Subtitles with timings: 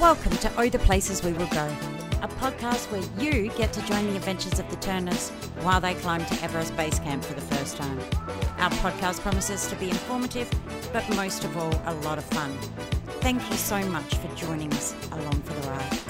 [0.00, 1.66] Welcome to Oh the Places We Will Go,
[2.22, 5.28] a podcast where you get to join the adventures of the Turners
[5.60, 7.98] while they climb to Everest Base Camp for the first time.
[8.58, 10.50] Our podcast promises to be informative,
[10.92, 12.50] but most of all, a lot of fun.
[13.20, 16.09] Thank you so much for joining us along for the ride.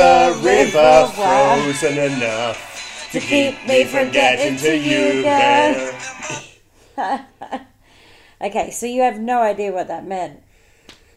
[0.00, 7.20] A river frozen enough to keep me from getting to you, girl?
[8.42, 10.42] Okay, so you have no idea what that meant.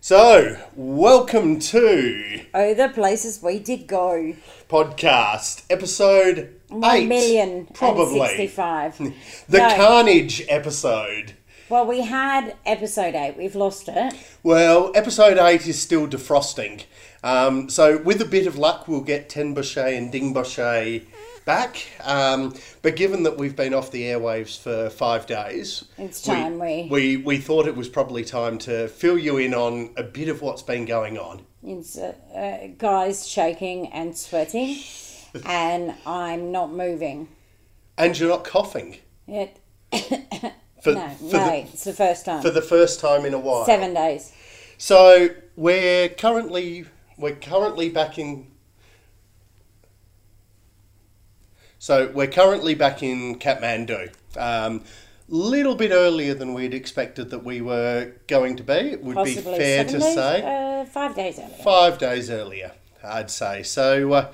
[0.02, 4.34] So, welcome to Oh, the places we did go.
[4.67, 8.97] podcast episode One eight, million probably and sixty-five.
[9.47, 9.73] the No.
[9.78, 11.36] Carnage episode.
[11.74, 13.36] Well, we had episode eight.
[13.36, 14.14] We've lost it.
[14.44, 16.84] Well, episode 8 is still defrosting.
[17.24, 21.08] Um, so, with a bit of luck, we'll get Ten Tengboche and Ding Dingboche
[21.46, 21.84] back.
[22.04, 26.90] Um, but given that we've been off the airwaves for five days, It's time we-
[26.92, 30.44] we, we thought it was probably time to fill you in on a bit of
[30.44, 31.42] what's been going on.
[31.64, 34.78] It's uh, uh, guys shaking and sweating,
[35.48, 37.30] and I'm not moving.
[37.98, 39.58] And you're not coughing It,
[40.84, 42.42] for, no, for, no, the, it's the first time.
[42.42, 43.66] for the first time in a while.
[43.66, 44.34] Seven days.
[44.78, 46.86] So we're currently
[47.17, 48.47] we're currently back in.
[51.80, 54.12] So we're currently back in Kathmandu.
[54.38, 54.84] Um,
[55.30, 58.74] little bit earlier than we'd expected that we were going to be.
[58.74, 60.13] It would Possibly be fair to days.
[60.13, 60.41] say
[60.81, 61.63] Uh, five days earlier.
[61.63, 62.72] five days earlier.
[63.03, 64.12] I'd say so.
[64.13, 64.31] Uh,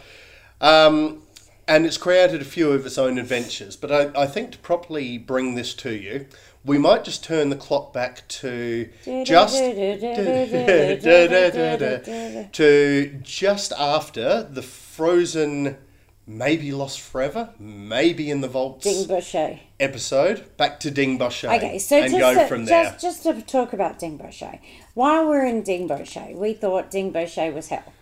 [0.62, 1.22] um,
[1.70, 3.78] and it's created a few of its own adventures.
[3.78, 6.26] But I, I think to properly bring this to you,
[6.66, 8.90] we might just turn the clock back to
[9.24, 9.56] just
[12.54, 15.78] to just after the frozen,
[16.26, 19.60] maybe lost forever, maybe in the vaults Dingboche.
[19.80, 20.58] episode.
[20.58, 21.56] Back to Dingboche.
[21.56, 22.86] Okay, so and just go to, from there.
[22.86, 24.60] just just to talk about Dingboche.
[24.96, 27.94] While we're in Dingboche, we thought Dingboche was hell.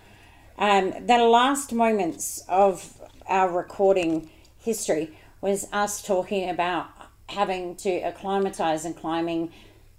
[0.57, 2.96] Um, the last moments of
[3.27, 6.87] our recording history was us talking about
[7.29, 9.51] having to acclimatise and climbing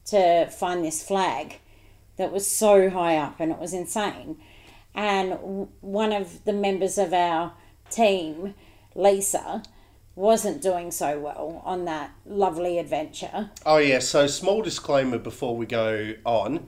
[0.06, 1.56] to find this flag
[2.16, 4.36] that was so high up and it was insane.
[4.94, 7.52] And one of the members of our
[7.90, 8.54] team,
[8.94, 9.62] Lisa,
[10.14, 13.50] wasn't doing so well on that lovely adventure.
[13.64, 16.66] Oh yeah, so small disclaimer before we go on.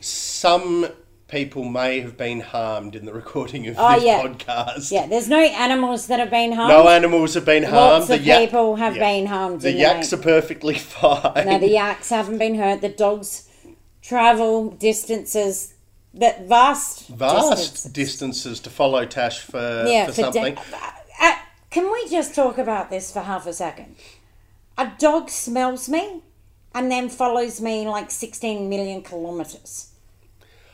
[0.00, 0.88] Some
[1.32, 4.22] people may have been harmed in the recording of Oh, this yeah.
[4.22, 4.92] podcast.
[4.92, 6.68] Yeah, there's no animals that have been harmed.
[6.70, 8.00] No animals have been harmed.
[8.02, 9.02] Lots of yak- people have yeah.
[9.10, 9.62] been harmed.
[9.62, 11.46] The yaks the are perfectly fine.
[11.46, 12.82] No, the yaks haven't been hurt.
[12.82, 13.48] The dogs
[14.02, 15.74] travel distances
[16.14, 17.92] that vast, Vast distances.
[17.92, 20.58] distances to follow Tash for, Yeah, for for something.
[21.20, 21.32] uh,
[21.70, 23.96] can we just talk about this for half a second?
[24.76, 26.20] A dog smells me
[26.74, 29.91] and then follows me like 16 million kilometres.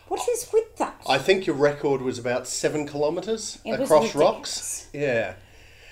[0.08, 1.00] What is with that?
[1.08, 4.88] I think your record was about seven kilometres It was across rocks.
[4.92, 5.12] ridiculous.
[5.22, 5.34] Yeah.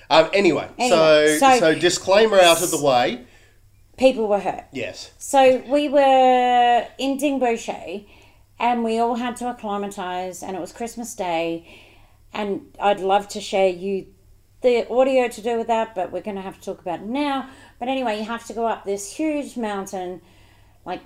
[0.09, 3.27] Um, anyway, Anyway, so, so- so disclaimer out of the way.
[3.97, 4.65] People were hurt.
[4.73, 5.11] Yes.
[5.19, 8.07] So we were in Dingboche
[8.59, 11.67] and we all had to acclimatise and it was Christmas Day
[12.33, 14.07] and I'd love to share you
[14.63, 17.07] the audio to do with that, but we're going to have to talk about it
[17.07, 17.49] now.
[17.79, 20.21] But anyway, you have to go up this huge mountain,
[20.85, 21.01] like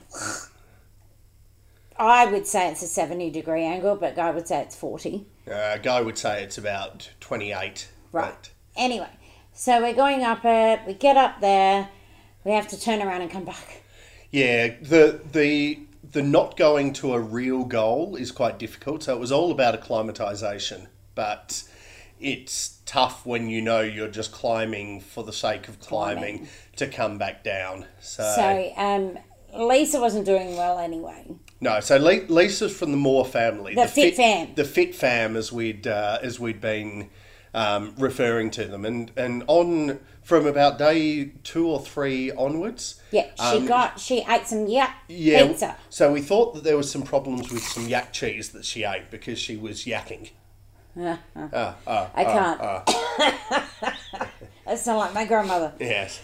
[2.00, 5.26] I would say it's a 70 degree angle, but Guy would say it's 40.
[5.50, 7.88] Uh, Guy would say it's about 28.
[8.10, 8.50] Right.
[8.74, 9.10] Anyway,
[9.52, 11.90] so we're going up it, we get up there,
[12.44, 13.82] we have to turn around and come back.
[14.30, 15.80] Yeah, the the
[16.12, 19.02] the not going to a real goal is quite difficult.
[19.02, 21.64] So it was all about acclimatization, but
[22.18, 26.48] it's tough when you know you're just climbing for the sake of climbing, Climbing.
[26.76, 27.86] to come back down.
[28.00, 29.18] So, So um,
[29.56, 31.26] Lisa wasn't doing well anyway.
[31.60, 34.54] no, so Le- Lisa's from the Moore family, The Fit Fam.
[34.54, 37.10] the Fit Fam, as we'd uh, as we'd been
[37.54, 43.00] um, referring to them, and and on from about day two or three onwards.
[43.10, 45.76] Yeah, she um, got she ate some yak Yeah, pizza.
[45.88, 49.10] so we thought that there was some problems with some yak cheese that she ate
[49.10, 50.30] because she was yakking.
[51.52, 53.94] Ah, ah, I ah, can't.
[54.66, 55.72] That's not like my grandmother.
[55.78, 56.20] Yes.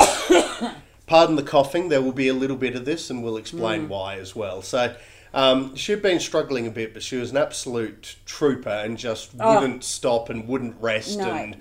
[1.06, 1.88] Pardon the coughing.
[1.88, 3.88] There will be a little bit of this, and we'll explain Mm.
[3.88, 4.60] why as well.
[4.62, 4.94] So,
[5.32, 9.84] um, she'd been struggling a bit, but she was an absolute trooper and just wouldn't
[9.84, 11.18] stop and wouldn't rest.
[11.20, 11.24] Oh.
[11.24, 11.30] No.
[11.32, 11.56] And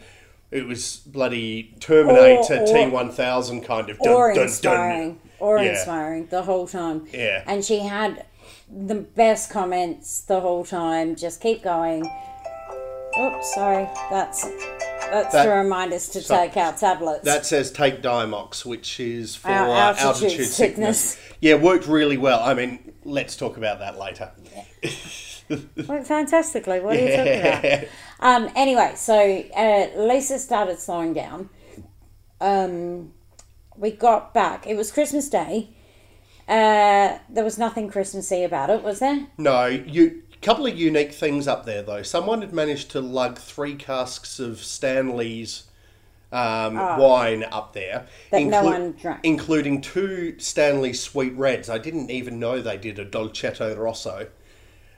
[0.52, 4.44] it was bloody Terminator Or- or- T one thousand kind of dun, or dun, dun.
[4.46, 5.72] inspiring, or Yeah.
[5.72, 7.08] inspiring the whole time.
[7.14, 7.44] Yeah.
[7.46, 8.26] and she had
[8.74, 11.16] the best comments the whole time.
[11.16, 12.04] Just keep going.
[13.20, 13.88] Oops, sorry.
[14.10, 14.44] That's
[15.12, 17.24] that's That- to remind us to so- take our tablets.
[17.24, 21.00] That says take Diamox, which is for Our altitude altitude, sickness.
[21.02, 21.18] sickness.
[21.42, 22.40] Yeah, worked really well.
[22.42, 24.32] I mean, let's talk about that later.
[25.88, 26.80] Went fantastically.
[26.80, 27.88] What are you talking about?
[28.20, 31.50] Um, anyway, so uh, Lisa started slowing down.
[32.42, 33.14] Um,
[33.78, 34.66] we got back.
[34.66, 35.70] It was Christmas Day.
[36.48, 39.28] Uh, there was nothing Christmassy about it, was there?
[39.38, 42.04] No, you couple of unique things up there though.
[42.04, 45.64] Someone had managed to lug three casks of Stanley's
[46.32, 48.08] um, wine up there.
[48.32, 49.22] That no one drank.
[49.24, 51.70] including two Stanley Sweet Reds.
[51.70, 54.28] I didn't even know they did a Dolcetto Rosso.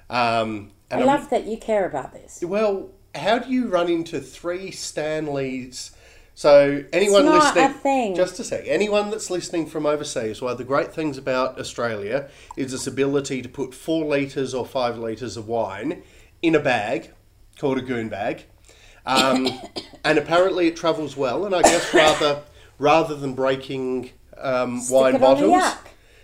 [0.09, 2.41] Um, and I I'm- love that you care about this.
[2.43, 5.91] well, how do you run into three Stanleys?
[6.37, 7.63] So anyone listening,
[8.15, 8.65] just a sec.
[8.67, 13.41] Anyone that's listening from overseas, one of the great things about Australia is its ability
[13.41, 16.03] to put four liters or five liters of wine
[16.43, 17.09] in a bag
[17.57, 18.43] called a goon bag,
[19.07, 19.49] um,
[20.05, 21.43] and apparently it travels well.
[21.43, 22.43] And I guess rather
[22.77, 25.49] rather than breaking um, wine it on a bottles.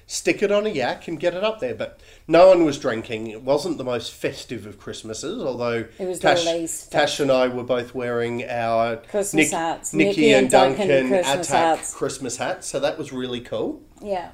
[0.06, 1.76] Stick it on a yak and get it up there.
[1.76, 3.28] But no one was drinking.
[3.28, 7.32] It wasn't the most festive of Christmases, although It was the Tash, least Tash and
[7.32, 9.94] I were both wearing our Christmas hats.
[9.94, 11.94] Nikki, Nikki and and Duncan Duncan, Christmas Attack hats.
[11.94, 12.68] Christmas hats.
[12.68, 13.82] So that was really cool.
[14.02, 14.32] Yeah.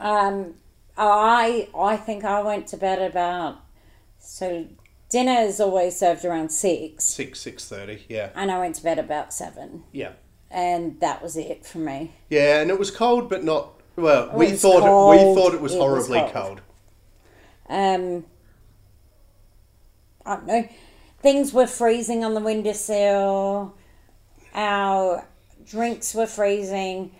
[0.00, 0.54] Um,
[0.96, 3.58] I I think I went to bed about
[4.18, 4.66] so
[5.08, 8.04] dinner is always served around six, Six six thirty.
[8.08, 10.12] Yeah, and I went to bed about seven, yeah,
[10.50, 12.12] and that was it for me.
[12.28, 12.60] yeah.
[12.60, 13.75] And it was cold, but not.
[13.96, 16.32] Well, we was thought it, we thought it was It was horribly cold.
[16.32, 16.60] cold.
[17.68, 18.24] Um,
[20.24, 20.68] I don't know.
[21.22, 23.74] Things were freezing on the windowsill.
[24.54, 25.26] Our
[25.64, 27.12] drinks were freezing.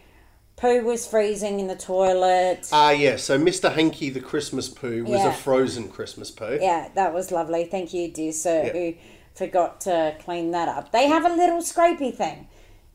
[0.57, 2.69] Poo was freezing in the toilet.
[2.73, 3.17] Ah, yeah.
[3.17, 3.73] So Mr.
[3.75, 5.29] Hanky the Christmas poo was Yeah.
[5.31, 6.59] a frozen Christmas poo.
[6.61, 7.65] Yeah, that was lovely.
[7.65, 8.73] Thank you, dear sir, Yeah.
[8.73, 8.95] who
[9.35, 10.93] forgot to clean that up.
[10.93, 12.49] They have a little scrapey thing.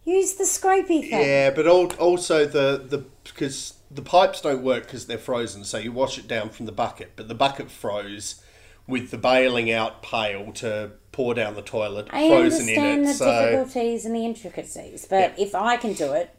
[0.04, 1.22] Use the scrapey thing.
[1.22, 5.92] Yeah, but also the the because the pipes don't work because they're frozen, so you
[5.92, 8.42] wash it down from the bucket, but the bucket froze
[8.88, 13.14] with the bailing out pail to pour down the toilet I frozen in understand the
[13.14, 15.44] so difficulties and the intricacies, but Yeah.
[15.46, 16.34] if I can do it,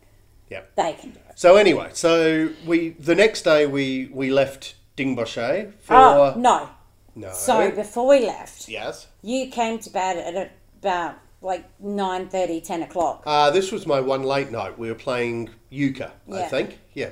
[0.50, 0.62] yeah.
[0.76, 1.38] they can do it.
[1.38, 6.68] So anyway, so we the next day we we left Dingboche for Oh, no.
[7.14, 9.06] no So before we left, yes.
[9.22, 13.22] you came to bed at about like 9.30, 10 o'clock.
[13.26, 14.78] Uh, this was my one late night.
[14.78, 16.78] We were playing euchre, I think.
[16.94, 17.10] Yeah.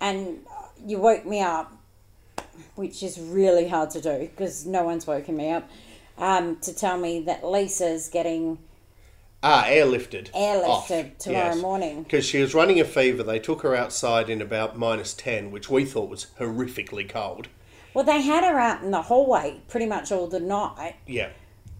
[0.00, 0.38] and
[0.84, 1.72] you woke me up,
[2.74, 5.68] which is really hard to do because no one's woken me up,
[6.18, 8.58] um, to tell me that Lisa's getting
[9.42, 10.30] Ah, airlifted.
[10.32, 12.02] Airlifted tomorrow morning.
[12.02, 13.22] Because she was running a fever.
[13.22, 17.48] They took her outside in about minus 10, which we thought was horrifically cold.
[17.94, 21.30] well, they had her out in the hallway pretty much all the night, Yeah.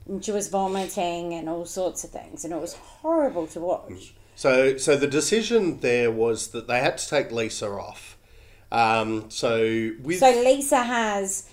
[0.08, 4.14] And she was vomiting and all sorts of things, and it was horrible to watch.
[4.34, 8.18] So, so the decision there was that they had to take Lisa off.
[8.70, 11.48] Um, so with So Lisa has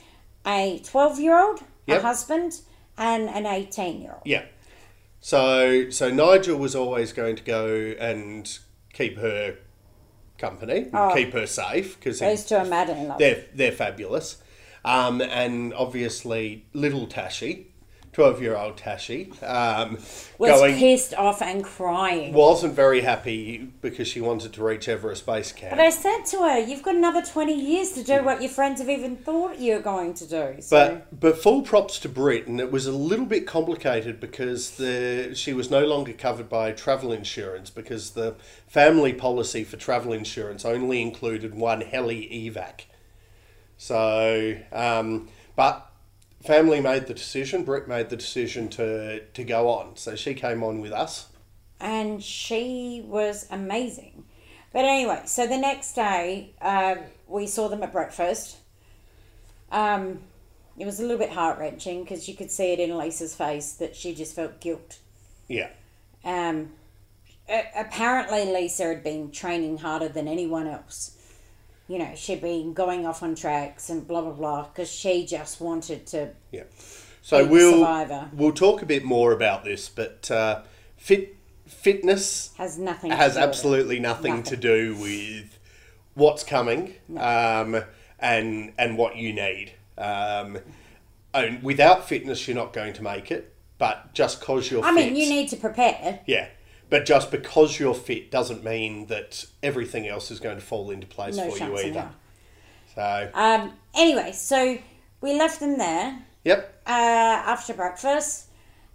[0.45, 1.99] a twelve-year-old, Yep.
[1.99, 2.61] a husband,
[2.97, 4.21] and an eighteen-year-old.
[4.25, 4.45] yeah,
[5.21, 8.57] so so Nigel was always going to go and
[8.91, 9.57] keep her
[10.37, 12.25] company, keep her safe because Oh.
[12.29, 13.19] Those two are madly in love.
[13.19, 14.37] they're they're fabulous.
[14.85, 17.67] Um, and obviously, little Tashi,
[18.13, 19.97] twelve-year-old Tashi, um,
[20.37, 22.33] was going pissed off and crying.
[22.33, 25.71] wasn't very happy because she wanted to reach Everest Base Camp.
[25.71, 28.79] But I said to her, "You've got another twenty years to do what your friends
[28.79, 32.59] have even thought you're going to do." So, But but full props to Brit, and
[32.59, 37.11] it was a little bit complicated because the she was no longer covered by travel
[37.11, 38.35] insurance because the
[38.67, 42.85] family policy for travel insurance only included one heli evac.
[43.77, 45.89] So, um, but
[46.45, 47.63] family made the decision.
[47.63, 51.27] Brit made the decision to to go on, so she came on with us.
[51.79, 54.23] and she was amazing.
[54.71, 58.57] But anyway, so the next day um, we saw them at breakfast.
[59.71, 60.19] Um,
[60.77, 63.73] it was a little bit heart wrenching because you could see it in Lisa's face
[63.73, 64.99] that she just felt guilt
[65.47, 65.69] Yeah.
[66.23, 66.71] Um,
[67.75, 71.17] apparently, Lisa had been training harder than anyone else.
[71.87, 75.59] You know, she'd been going off on tracks and blah blah blah because she just
[75.61, 76.29] wanted to.
[76.51, 76.63] Yeah.
[77.21, 78.29] So we'll survivor.
[78.33, 80.63] we'll talk a bit more about this, but uh,
[80.97, 81.35] fit
[81.67, 83.09] fitness Has nothing.
[83.11, 84.43] to has absolutely nothing, Nothing.
[84.51, 85.57] to do with
[86.15, 87.81] what's coming um,
[88.19, 89.73] and and what you need.
[89.97, 90.59] Um,
[91.33, 93.53] and without fitness, you're not going to make it.
[93.77, 96.19] But just because you're I fit, mean, you need to prepare.
[96.25, 96.47] yeah.
[96.93, 101.07] But just because you're fit doesn't mean that everything else is going to fall into
[101.07, 102.11] place No for you either.
[102.93, 103.73] So, Um.
[103.95, 104.77] Anyway, so
[105.19, 108.45] we left them there yep, uh, after breakfast,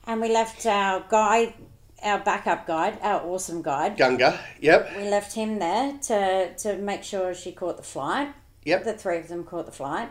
[0.06, 1.54] and we left our guide,
[2.00, 3.96] our backup guide, our awesome guide.
[3.96, 8.32] Gunga, yep, We left him there to to make sure she caught the flight.
[8.64, 8.84] Yep.
[8.84, 10.10] The three of them caught the flight,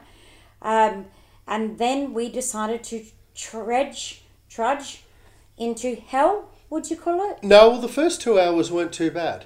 [0.61, 1.05] um,
[1.47, 5.03] and then we decided to trudge, trudge
[5.57, 6.49] into hell.
[6.69, 7.43] Would you call it?
[7.43, 9.45] No, well, the first two hours weren't too bad.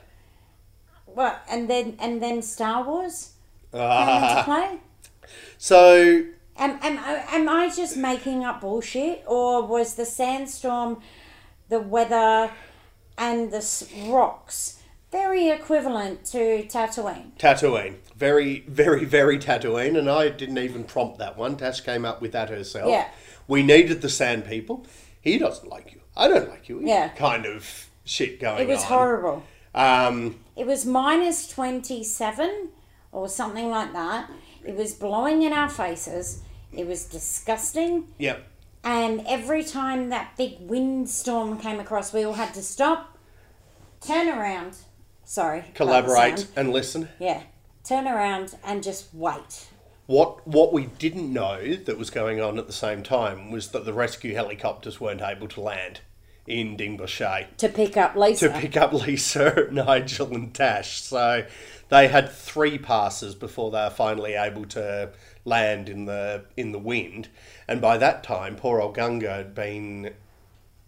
[1.05, 3.33] Well, and then and then Star Wars
[3.71, 4.79] came into Ah, play.
[5.57, 6.23] so
[6.57, 9.23] Am, am, am I just making up bullshit?
[9.25, 11.01] Or was the sandstorm,
[11.69, 12.51] the weather,
[13.17, 14.79] and the rocks
[15.11, 17.31] very equivalent to Tatooine?
[17.39, 17.95] Tatooine.
[18.15, 21.57] Very, very, very Tatooine, and I didn't even prompt that one.
[21.57, 22.91] Tash came up with that herself.
[22.91, 23.07] Yeah.
[23.47, 24.85] We needed the sand people.
[25.19, 26.00] He doesn't like you.
[26.15, 26.81] I don't like you.
[26.83, 27.09] Yeah.
[27.09, 28.61] Kind of shit going on.
[28.61, 29.43] It was horrible.
[29.73, 32.69] Um, It was minus 27
[33.11, 34.29] or something like that.
[34.65, 36.41] It was blowing in our faces.
[36.73, 38.07] It was disgusting.
[38.17, 38.47] yep.
[38.83, 43.15] And every time that big windstorm came across, we all had to stop,
[44.05, 44.75] turn around.
[45.23, 45.65] Sorry.
[45.75, 47.07] Collaborate and listen.
[47.19, 47.43] Yeah.
[47.83, 49.67] Turn around and just wait.
[50.11, 53.85] What what we didn't know that was going on at the same time was that
[53.85, 56.01] the rescue helicopters weren't able to land
[56.45, 57.55] in Dingboche.
[57.55, 58.49] To pick up Lisa.
[58.49, 61.01] to pick up Lisa, Nigel, and Tash.
[61.01, 61.45] So
[61.87, 65.11] they had three passes before they were finally able to
[65.45, 67.29] land in the in the wind.
[67.65, 70.13] And by that time, poor old Gunga had been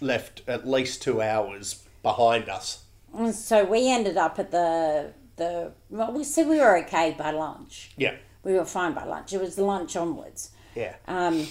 [0.01, 2.83] left at least two hours behind us.
[3.31, 7.91] So we ended up at the the well, we said we were okay by lunch.
[7.95, 9.33] Yeah, We were fine by lunch.
[9.33, 10.51] It was lunch onwards.
[10.75, 10.95] yeah.
[11.07, 11.47] Um,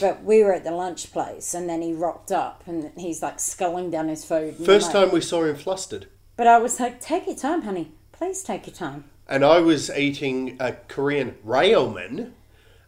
[0.00, 3.38] but we were at the lunch place, and then he rocked up, and he's like
[3.40, 4.56] sculling down his food.
[4.56, 6.06] First like- time we saw him flustered.
[6.36, 7.92] But I was like, "Take your time, honey.
[8.12, 12.32] Please take your time." And I was eating a Korean ramen,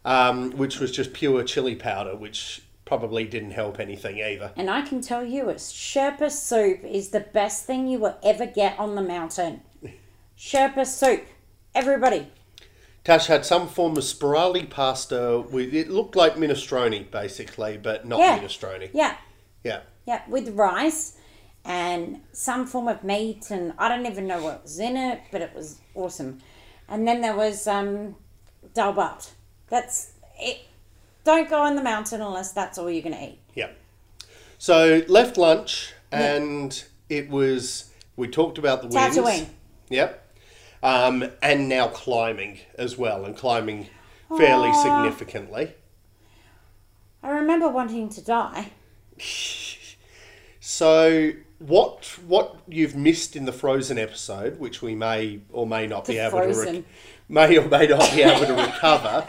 [0.03, 4.51] um, which was just pure chili powder, which probably didn't help anything either.
[4.57, 8.45] And I can tell you, a Sherpa soup is the best thing you will ever
[8.45, 9.61] get on the mountain.
[10.37, 11.25] Sherpa soup,
[11.73, 12.27] everybody.
[13.03, 18.19] Tash had some form of spirali pasta with it looked like minestrone basically, but not
[18.19, 18.39] Yeah.
[18.39, 18.89] minestrone.
[18.93, 19.17] Yeah,
[19.63, 19.81] Yeah.
[20.05, 21.13] yeah, with rice
[21.65, 25.41] and some form of meat, and I don't even know what was in it, but
[25.41, 26.41] it was awesome.
[26.87, 28.15] And then there was um,
[28.73, 29.31] dal bhat.
[29.69, 30.59] That's it.
[31.23, 33.39] Don't go on the mountain unless that's all you're gonna eat.
[33.53, 33.71] Yeah.
[34.57, 39.17] So left lunch and it was we talked about the winds.
[39.17, 39.47] Tatooine.
[39.89, 40.22] Yep.
[40.83, 43.87] Um, and now climbing as well and climbing
[44.37, 45.73] fairly significantly.
[47.23, 48.71] I remember wanting to die.
[50.65, 56.07] So what what you've missed in the Frozen episode, which we may or may not
[56.07, 56.75] be The able to Frozen.
[56.75, 56.83] rec-
[57.29, 59.27] may or may not be able to recover,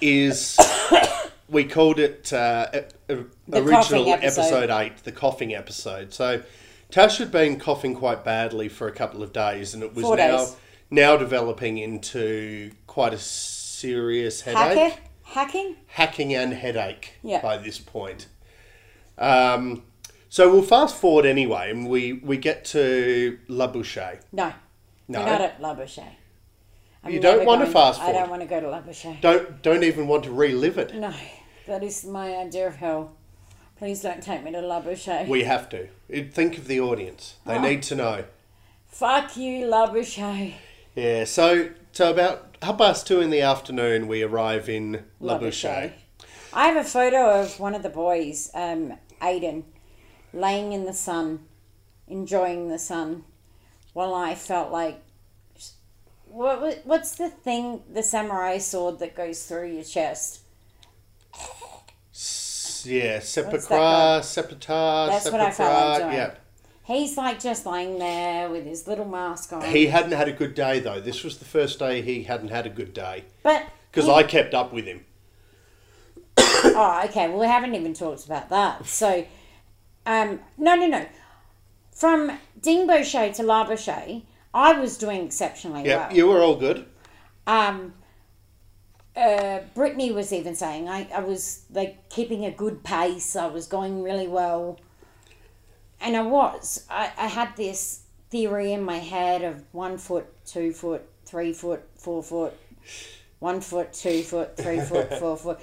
[0.00, 0.58] is
[1.48, 2.66] we called it uh,
[3.08, 3.14] uh,
[3.52, 4.40] original episode.
[4.40, 6.12] episode eight, the coughing episode.
[6.12, 6.42] So
[6.90, 10.16] Tash had been coughing quite badly for a couple of days, and it was Four
[10.16, 10.56] now days.
[10.90, 15.00] Now developing into quite a serious headache Hacker?
[15.24, 15.76] Hacking?
[15.88, 17.40] hacking and headache Yeah.
[17.42, 18.28] by this point.
[19.18, 19.82] Um,
[20.28, 24.20] so we'll fast forward anyway, and we, we get to Lobuche.
[24.32, 24.52] No.
[25.08, 25.20] No.
[25.20, 26.04] We're not at Lobuche.
[27.02, 29.20] I'm You don't want to fast I don't want to go to Lobuche.
[29.20, 30.94] Don't don't even want to relive it.
[30.94, 31.12] No,
[31.66, 33.12] that is my idea of hell.
[33.76, 35.28] Please don't take me to Lobuche.
[35.28, 35.88] We have to.
[36.30, 37.60] Think of the audience; they Oh.
[37.60, 38.24] need to know.
[38.86, 40.54] Fuck you, Lobuche.
[40.94, 41.24] Yeah.
[41.24, 45.38] So so about half past two in the afternoon, we arrive in La.
[45.38, 45.92] Bouche.
[46.52, 49.64] I have a photo of one of the boys, um, Aiden,
[50.32, 51.40] laying in the sun,
[52.06, 53.24] enjoying the sun,
[53.92, 55.00] while I felt like.
[56.26, 60.40] What, what- what's the thing, the samurai sword that goes through your chest?
[62.84, 66.12] Yeah, that sepultar, That's what I felt like doing.
[66.14, 66.34] Yeah.
[66.84, 69.62] He's like just laying there with his little mask on.
[69.64, 71.00] He hadn't had a good day though.
[71.00, 74.22] This was the first day he hadn't had a good day but because he- I
[74.22, 75.04] kept up with him.
[76.66, 77.28] Oh, okay.
[77.28, 78.86] Well, we haven't even talked about that.
[78.86, 79.26] So
[80.06, 81.06] Um, no, no, no.
[81.94, 84.22] From Dingboche to Lobuche,
[84.52, 86.16] I was doing exceptionally Yeah, well.
[86.16, 86.86] you were all good.
[87.46, 87.94] um,
[89.16, 93.36] uh, Brittany was even saying I, I was like keeping a good pace.
[93.36, 94.80] I was going really well,
[96.04, 96.86] and I was.
[96.88, 101.82] I, I had this theory in my head of one foot, two foot, three foot,
[101.96, 102.52] four foot,
[103.38, 105.60] one foot, two foot, three foot, four foot.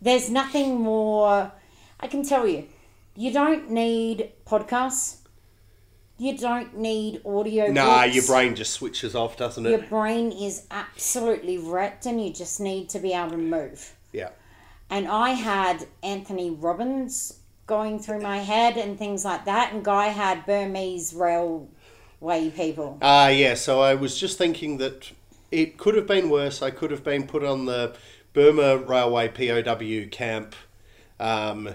[0.00, 1.52] There's nothing more.
[2.00, 2.68] I can tell you,
[3.16, 5.18] you don't need podcasts.
[6.16, 7.72] You don't need audio.
[7.72, 9.70] Nah, books your brain just switches off, doesn't it?
[9.70, 13.96] your brain is absolutely wrecked and you just need to be able to move.
[14.12, 14.28] Yeah.
[14.90, 20.08] And I had Anthony Robbins going through my head and things like that, and Guy
[20.08, 22.98] had Burmese railway people.
[23.02, 23.54] Ah, yeah.
[23.54, 25.10] So I was just thinking that
[25.50, 26.62] it could have been worse.
[26.62, 27.96] I could have been put on the
[28.32, 30.54] Burma Railway POW camp
[31.20, 31.70] um,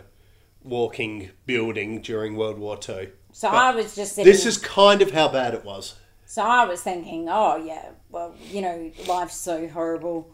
[0.64, 3.12] walking building during World War Two.
[3.32, 5.96] So I was just sitting, This is kind of how bad it was.
[6.26, 10.30] so I was thinking, oh yeah, well you know life's so horrible.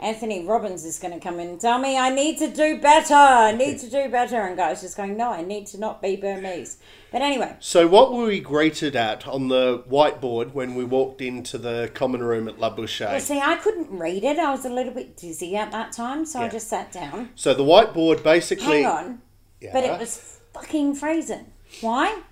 [0.00, 3.14] Anthony Robbins is going to come in and tell me I need to do better.
[3.14, 6.16] I need to do better, and Guy's just going, no, I need to not be
[6.16, 6.78] Burmese.
[7.12, 11.58] But anyway, So, what were we greeted at on the whiteboard when we walked into
[11.58, 13.00] the common room at Lobuche?
[13.06, 14.38] Well, see, I couldn't read it.
[14.38, 17.30] I was a little bit dizzy at that time, so I just sat down.
[17.34, 18.82] So, the whiteboard basically.
[18.82, 19.22] Hang on.
[19.60, 19.70] Yeah.
[19.74, 21.52] But it was fucking freezing.
[21.82, 22.22] Why?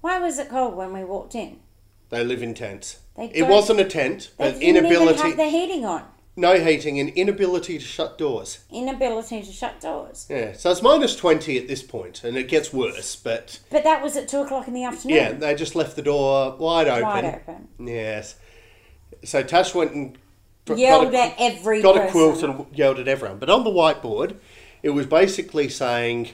[0.00, 1.58] Why was it cold when we walked in?
[2.08, 3.00] They live in tents.
[3.16, 5.18] They it wasn't a tent, They but didn't inability.
[5.18, 6.04] even have the heating on.
[6.38, 8.58] No heating and inability to shut doors.
[8.70, 10.26] Inability to shut doors.
[10.28, 14.02] Yeah, so it's minus 20 at this point, and it gets worse, but But that
[14.02, 15.16] was at two o'clock in the afternoon.
[15.16, 17.02] yeah, they just left the door wide open.
[17.02, 17.68] Wide open.
[17.78, 18.34] Yes.
[19.24, 20.18] So Tash went and
[20.74, 23.38] Yelled a, at every got a quilt and yelled at everyone.
[23.38, 24.36] But on the whiteboard,
[24.82, 26.30] it was basically saying,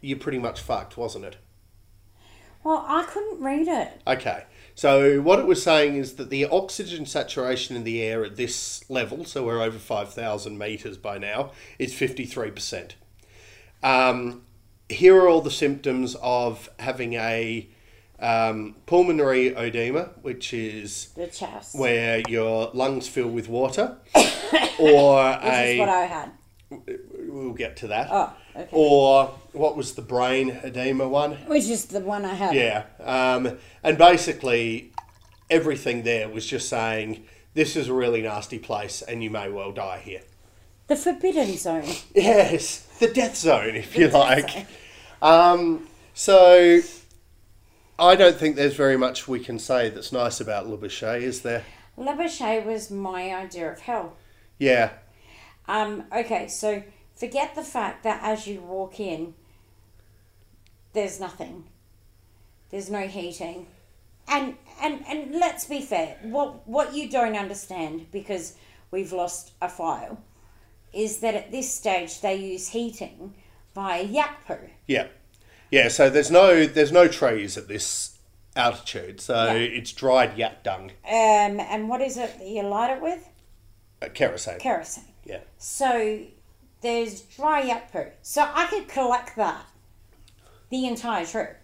[0.00, 1.36] you're pretty much fucked, wasn't it?
[2.62, 4.00] Well, I couldn't read it.
[4.06, 4.44] Okay.
[4.74, 8.84] So what it was saying is that the oxygen saturation in the air at this
[8.90, 12.92] level, so we're over 5,000 meters by now, is 53%.
[13.84, 14.42] Um,
[14.88, 17.68] here are all the symptoms of having a
[18.18, 21.78] um, pulmonary edema, which is The chest.
[21.78, 24.20] where your lungs fill with water, or
[25.36, 26.30] Which is what a I had.
[27.28, 28.68] we'll get to that, Oh, okay.
[28.72, 31.32] or what was the brain edema one?
[31.46, 32.54] Which is the one I had.
[32.54, 34.92] Yeah, um, and basically
[35.50, 39.72] everything there was just saying this is a really nasty place, and you may well
[39.72, 40.22] die here.
[40.86, 41.88] The forbidden zone.
[42.14, 44.66] Yes, the death zone, if you The death like.
[45.22, 46.80] Um, so
[47.98, 51.64] I don't think there's very much we can say that's nice about Lobuche, is there?
[51.96, 54.16] Lobuche was my idea of hell.
[54.58, 54.90] Yeah,
[55.66, 56.82] Um, okay, so
[57.14, 59.34] forget the fact that as you walk in,
[60.92, 61.64] there's nothing.
[62.70, 63.66] There's no heating.
[64.28, 68.54] And and and let's be fair, what what you don't understand because
[68.90, 70.18] we've lost a file
[70.92, 73.34] is that at this stage they use heating
[73.74, 74.56] via yak poo.
[74.86, 75.08] yeah,
[75.70, 75.88] yeah.
[75.88, 78.16] So there's no there's no trees at this
[78.56, 79.52] altitude, so Yeah.
[79.54, 83.28] it's dried yak dung, Um, and what is it that you light it with?
[84.00, 84.58] uh, kerosene.
[84.60, 85.04] Kerosene.
[85.24, 86.20] yeah, So
[86.84, 88.06] there's dry yak poo.
[88.22, 89.66] So I could collect that
[90.70, 91.56] the entire trip.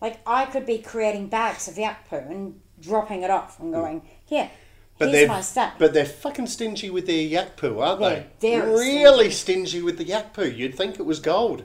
[0.00, 4.02] Like I could be creating bags of yak poo and dropping it off and going,
[4.26, 4.50] here,
[4.98, 5.74] But here's they're my stuff.
[5.78, 8.58] but they're fucking stingy with their yak poo, aren't They're they?
[8.58, 9.80] very really stingy.
[9.80, 10.48] with the yak poo.
[10.48, 11.62] You'd think it was gold.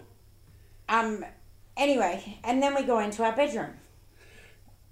[0.88, 1.26] um
[1.76, 3.74] anyway, and then we go into our bedroom.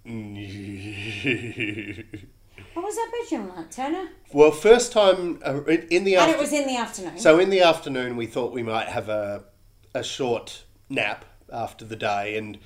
[2.76, 4.10] What was our bedroom like, Turner?
[4.34, 7.18] well, first time uh, in the And after- it was in the afternoon.
[7.18, 9.46] so in the afternoon we thought we might have a
[9.94, 12.58] a short nap after the day and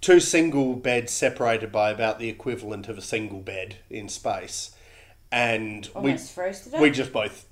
[0.00, 4.70] two single beds separated by about the equivalent of a single bed in space
[5.32, 6.80] and Almost we froze to death.
[6.80, 7.46] we just both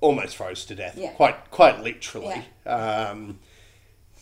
[0.00, 1.10] almost froze to death Yeah.
[1.12, 3.38] quite quite literally um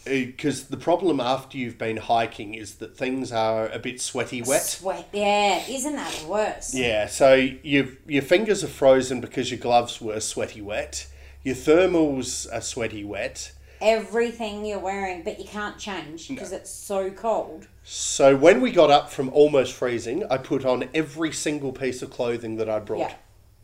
[0.05, 4.63] because the problem after you've been hiking is that things are a bit sweaty wet
[4.63, 5.09] Sweat.
[5.13, 6.75] Yeah, isn't that worse?
[6.75, 11.07] yeah, so your your fingers are frozen because your gloves were sweaty wet.
[11.43, 13.53] Your thermals are sweaty wet.
[13.83, 17.67] Everything you're wearing, but you can't change because it's so cold.
[17.83, 22.11] So when we got up from almost freezing, I put on every single piece of
[22.11, 23.01] clothing that I brought.
[23.01, 23.15] Yeah.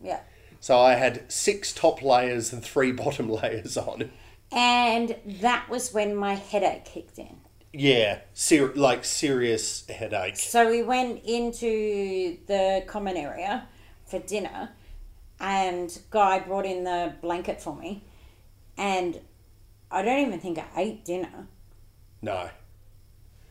[0.02, 0.20] Yeah.
[0.58, 4.10] So I had six top layers and three bottom layers on.
[4.56, 7.36] And that was when my headache kicked in.
[7.74, 10.36] Yeah, ser- like serious headache.
[10.36, 13.68] So we went into the common area
[14.06, 14.70] for dinner,
[15.38, 18.02] and Guy brought in the blanket for me,
[18.78, 19.20] and
[19.90, 21.48] I don't even think I ate dinner.
[22.22, 22.48] No.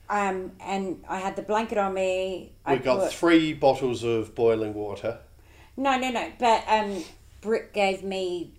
[0.10, 2.54] Um, and I had the blanket on me.
[2.66, 5.20] I We got put- three bottles of boiling water.
[5.78, 6.32] No, no, no.
[6.40, 7.04] But um,
[7.42, 8.54] Britt gave me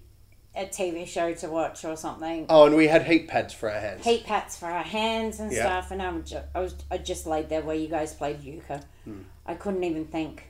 [0.57, 2.47] a TV show to watch or something.
[2.49, 4.05] Oh, and we had heat pads for our hands.
[4.05, 5.63] Heat pads for our hands and Yeah.
[5.63, 8.81] stuff, and I'm just, I was I just laid there where you guys played euchre.
[9.05, 9.23] Hmm.
[9.45, 10.45] I couldn't even think,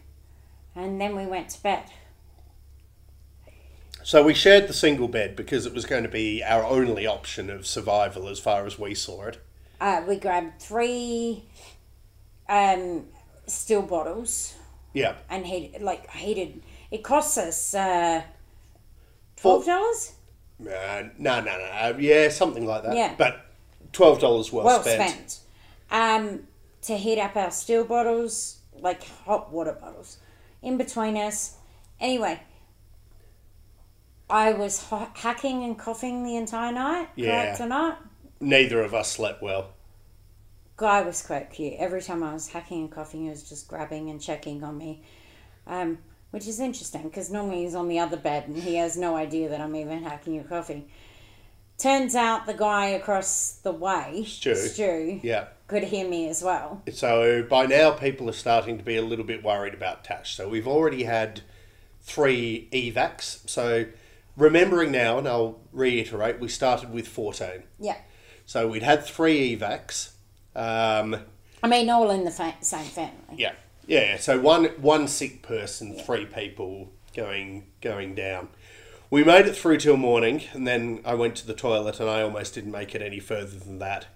[0.75, 1.85] and then we went to bed.
[4.03, 7.51] So we shared the single bed because it was going to be our only option
[7.51, 9.39] of survival as far as we saw it.
[9.81, 11.43] Uh, we grabbed three
[12.49, 13.07] um,
[13.47, 14.55] still bottles
[14.95, 15.17] Yeah.
[15.29, 16.63] and heated like heated.
[16.93, 18.23] It cost us uh,
[19.47, 20.13] twelve dollars.
[20.59, 21.97] No, no, no.
[21.99, 22.97] Yeah, something like that.
[22.97, 23.15] Yeah.
[23.17, 23.47] But
[23.93, 25.31] twelve dollars well, well spent.
[25.31, 25.41] spent.
[25.91, 26.41] Um,
[26.83, 30.19] to heat up our steel bottles, like hot water bottles,
[30.63, 31.57] in between us.
[32.01, 32.41] Anyway,
[34.29, 37.09] I was ha- hacking and coughing the entire night.
[37.17, 37.45] Yeah.
[37.45, 38.05] Correct or not?
[38.41, 39.71] Neither of us slept well.
[40.77, 41.75] Guy was quite cute.
[41.79, 45.03] Every time I was hacking and coughing, he was just grabbing and checking on me,
[45.67, 45.99] um,
[46.37, 49.49] which is interesting because normally he's on the other bed and he has no idea
[49.49, 50.87] that I'm even hacking your coffee.
[51.79, 54.55] Turns out the guy across the way, Stu.
[54.55, 55.47] Stu Yeah.
[55.67, 56.83] could hear me as well.
[56.93, 60.35] So by now, people are starting to be a little bit worried about Tash.
[60.37, 61.41] So we've already had
[62.03, 63.39] three evacs.
[63.49, 63.87] So
[64.37, 67.63] remembering now, and I'll reiterate, we started with 14.
[67.81, 67.97] Yeah.
[68.45, 70.11] So we'd had three evacs.
[70.55, 71.17] Um,
[71.63, 73.37] I mean, all in the fa- same family.
[73.39, 73.53] yeah,
[73.87, 74.17] yeah.
[74.19, 78.49] So one one sick person, three people going going down.
[79.11, 82.23] We made it through till morning, and then I went to the toilet, and I
[82.23, 84.07] almost didn't make it any further than that.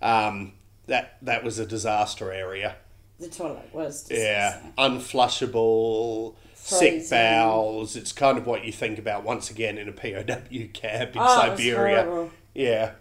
[0.00, 0.52] Um,
[0.86, 2.76] that that was a disaster area.
[3.18, 4.06] The toilet was.
[4.10, 7.96] Yeah, unflushable, sick bowels.
[7.96, 10.22] It's kind of what you think about once again in a POW
[10.72, 12.04] camp in Oh, it was Siberia.
[12.04, 12.30] horrible.
[12.54, 12.92] Yeah,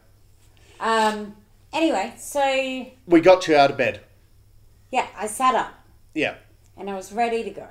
[0.79, 1.35] Um.
[1.73, 4.01] Anyway, so we got you out of bed.
[4.91, 5.73] yeah, I sat up
[6.13, 6.35] Yeah,
[6.77, 7.67] and I was ready to go.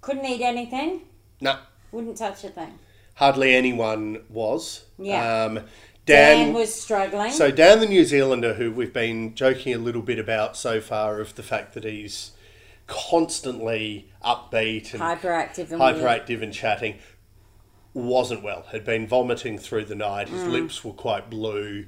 [0.00, 1.02] Couldn't eat anything.
[1.40, 1.58] no,
[1.92, 2.78] Wouldn't touch a thing.
[3.14, 4.84] hardly anyone was.
[4.98, 5.44] Yeah.
[5.44, 5.54] Um,
[6.06, 7.32] Dan, Dan, was struggling.
[7.32, 11.20] so Dan, the New Zealander, who we've been joking a little bit about so far,
[11.20, 12.30] of the fact that he's
[12.86, 15.96] constantly upbeat and hyperactive and weird.
[15.96, 16.96] hyperactive and chatting,
[17.94, 18.62] wasn't well.
[18.70, 20.28] Had been vomiting through the night.
[20.28, 20.30] Mm.
[20.30, 21.86] His lips were quite blue.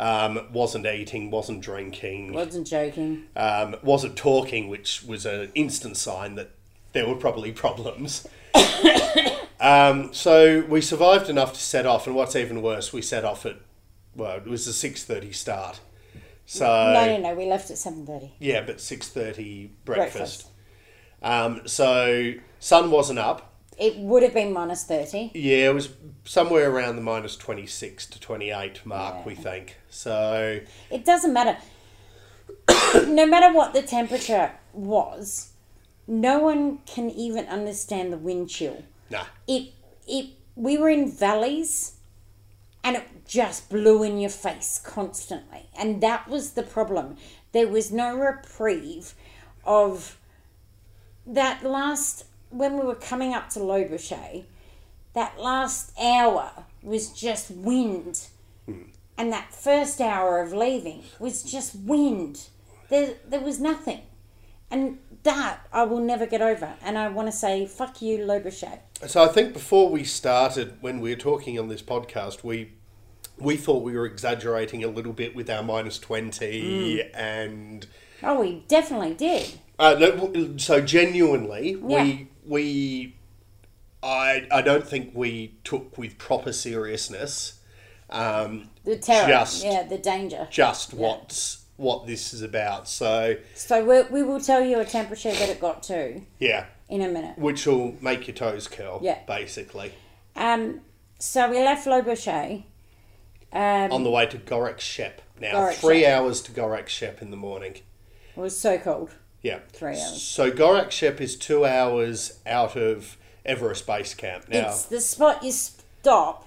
[0.00, 3.24] Um, wasn't eating, wasn't drinking, Wasn't joking.
[3.34, 6.50] um, wasn't talking, which was an instant sign that
[6.92, 8.26] there were probably problems.
[9.60, 13.44] um, so we survived enough to set off, and what's even worse, we set off
[13.44, 13.56] at
[14.14, 15.80] well, it was a six thirty start.
[16.46, 17.34] So no, no, no.
[17.34, 18.32] We left at seven thirty.
[18.38, 20.16] yeah, but six thirty breakfast.
[20.16, 20.46] Breakfast.
[21.22, 23.47] Um, so sun wasn't up.
[23.78, 25.30] It would have been minus thirty.
[25.34, 25.90] Yeah, it was
[26.24, 29.76] somewhere around the minus 26 to 28 mark, we think.
[29.88, 30.60] So,
[30.90, 31.56] It doesn't matter.
[33.06, 35.52] no matter what the temperature was,
[36.06, 38.82] no one can even understand the wind chill.
[39.10, 39.24] nah.
[39.46, 39.72] It
[40.06, 41.98] it we were in valleys
[42.82, 45.68] and it just blew in your face constantly.
[45.78, 47.16] And that was the problem.
[47.52, 49.14] There was no reprieve
[49.64, 50.18] of
[51.26, 54.44] that last when we were coming up to Lobuche,
[55.14, 56.50] that last hour
[56.82, 58.26] was just wind.
[59.16, 62.48] And that first hour of leaving was just wind.
[62.88, 64.02] There, there was nothing.
[64.70, 66.74] And that I will never get over.
[66.84, 68.78] And I want to say, fuck you, Lobuche.
[69.06, 72.72] So, I think before we started, when we were talking on this podcast, we
[73.38, 77.86] we thought we were exaggerating a little bit with our minus 20 and.
[78.22, 79.58] Oh, we definitely did.
[79.78, 82.02] Uh, so genuinely, Yeah.
[82.02, 83.14] we we
[84.02, 87.60] I I don't think we took with proper seriousness
[88.10, 89.28] um, The terror.
[89.28, 90.48] Just- yeah, the danger.
[90.50, 92.88] just what's what this is about.
[92.88, 97.02] So So we, we will tell you a temperature that it got to yeah, in
[97.02, 97.38] a minute.
[97.38, 98.98] which will make your toes curl.
[99.02, 99.18] Yeah.
[99.26, 99.92] basically
[100.34, 100.80] Um,
[101.20, 102.64] so we left Lobuche.
[103.52, 105.22] Um, on the way to Gorak Shep.
[105.40, 106.18] Now Gorek three Shep.
[106.18, 107.74] hours to Gorak Shep in the morning.
[108.36, 109.10] it was so cold.
[109.42, 110.20] Yeah, Three hours.
[110.22, 114.48] So Gorak Shep is two hours out of Everest Base Camp.
[114.48, 116.46] Now, It's the spot you stop,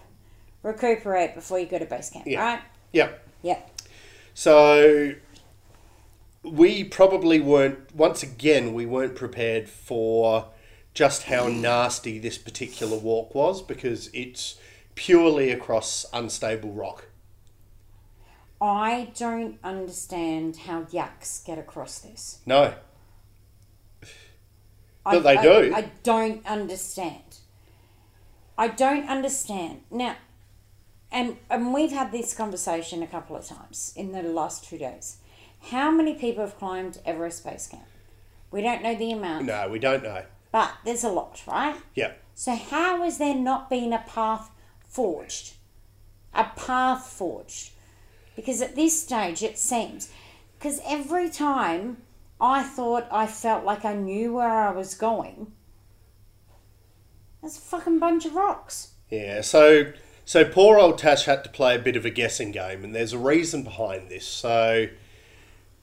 [0.61, 2.43] recuperate before you go to base camp, Yeah.
[2.43, 2.61] right?
[2.91, 3.09] yeah.
[3.41, 3.59] Yeah.
[4.33, 5.13] So
[6.43, 7.95] we probably weren't.
[7.95, 10.47] Once again, we weren't prepared for
[10.93, 14.55] just how nasty this particular walk was because it's
[14.95, 17.05] purely across unstable rock.
[18.61, 22.39] I don't understand how yaks get across this.
[22.45, 22.75] No,
[25.05, 25.73] I, But they I- do.
[25.73, 27.37] I don't understand.
[28.57, 29.81] I don't understand.
[29.89, 30.15] Now,
[31.11, 35.17] and, and we've had this conversation a couple of times in the last two days.
[35.69, 37.83] How many people have climbed Everest Base Camp?
[38.51, 40.23] We don't know the amount, No, we don't know.
[40.51, 41.75] but there's a lot, right?
[41.95, 42.13] Yeah.
[42.35, 44.49] So how has there not been a path
[44.87, 45.53] forged?
[46.33, 47.71] A path forged?
[48.35, 50.09] Because at this stage it seems,
[50.57, 51.97] because every time
[52.39, 55.51] I thought I felt like I knew where I was going,
[57.41, 58.93] there's a fucking bunch of rocks.
[59.09, 59.91] Yeah, so
[60.25, 63.13] so poor old Tash had to play a bit of a guessing game, and there's
[63.13, 64.25] a reason behind this.
[64.25, 64.87] So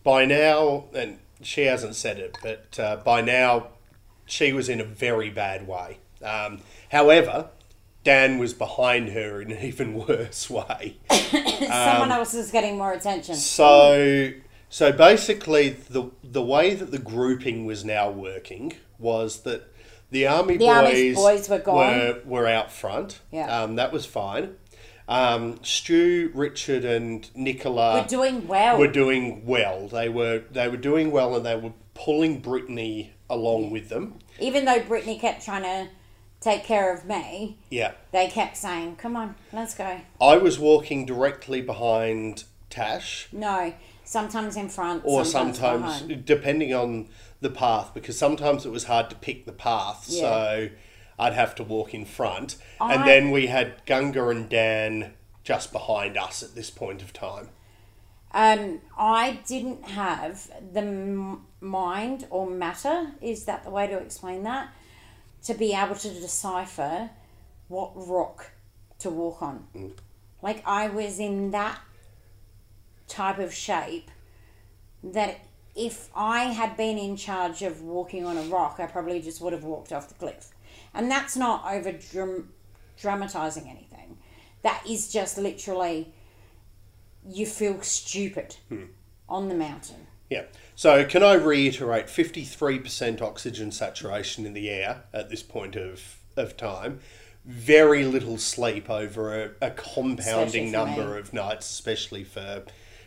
[0.03, 3.69] by now, and she hasn't said it, but uh, by now
[4.25, 5.99] she was in a very bad way.
[6.23, 7.51] Um, however,
[8.09, 10.97] Dan was behind her in an even worse way.
[11.11, 13.35] Someone else is getting more attention.
[13.35, 14.33] So
[14.71, 19.71] so basically, the the way that the grouping was now working was that
[20.11, 21.77] the army The boys, boys were gone.
[21.77, 23.21] were, were out front.
[23.31, 23.63] Yeah.
[23.63, 24.57] um, that was fine.
[25.07, 28.79] Um, Stu, Richard, and Nicola We're doing well.
[28.79, 29.87] were doing well.
[29.89, 34.19] They were they were doing well, and they were pulling Brittany along with them.
[34.39, 35.91] Even though Brittany kept trying to
[36.41, 41.05] take care of me, Yeah, they kept saying, "Come on, let's go." I was walking
[41.07, 43.29] directly behind Tash.
[43.33, 43.73] No,
[44.05, 45.59] sometimes in front, or sometimes,
[45.97, 47.09] sometimes, depending on
[47.41, 50.21] the path because sometimes it was hard to pick the path Yeah.
[50.23, 50.69] so
[51.21, 55.71] i'd have to walk in front I- and then we had gunga and dan just
[55.71, 57.51] behind us at this point of time
[58.33, 63.13] Um, I didn't have the m- mind or matter.
[63.23, 64.69] Is that the way to explain that?
[65.45, 67.11] To be able to decipher
[67.69, 68.51] what rock
[69.01, 69.67] to walk on.
[69.75, 69.93] Mm.
[70.43, 71.79] Like I was in that
[73.07, 74.11] type of shape
[75.03, 75.41] that
[75.75, 79.53] if I had been in charge of walking on a rock, I probably just would
[79.53, 80.51] have walked off the cliff.
[80.93, 82.53] And that's not over dram-
[82.97, 84.19] dramatizing anything.
[84.63, 86.13] That is just literally
[87.29, 88.85] you feel stupid hmm.
[89.29, 90.07] on the mountain.
[90.31, 90.43] Yeah
[90.75, 96.57] so can i reiterate 53% oxygen saturation in the air at this point of, of
[96.57, 97.01] time
[97.45, 101.21] very little sleep over a, a compounding number me.
[101.21, 102.65] of nights especially for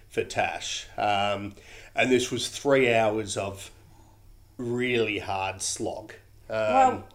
[0.09, 1.53] for tash um,
[1.95, 3.71] and this was three hours of
[4.57, 6.13] really hard slog
[6.51, 7.07] um, well,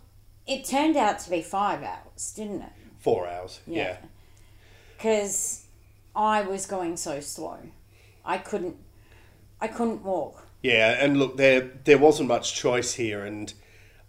[0.46, 2.72] it turned out to be five hours, didn't it?
[3.00, 3.60] Four hours.
[3.66, 3.76] Yeah.
[3.76, 3.96] Yeah.
[4.96, 5.66] Because
[6.14, 7.58] I was going so slow,
[8.24, 8.76] I couldn't,
[9.60, 10.46] I couldn't walk.
[10.62, 13.52] Yeah, and look, there there wasn't much choice here, and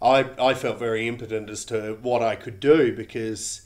[0.02, 3.62] I I felt very impotent as to what I could do because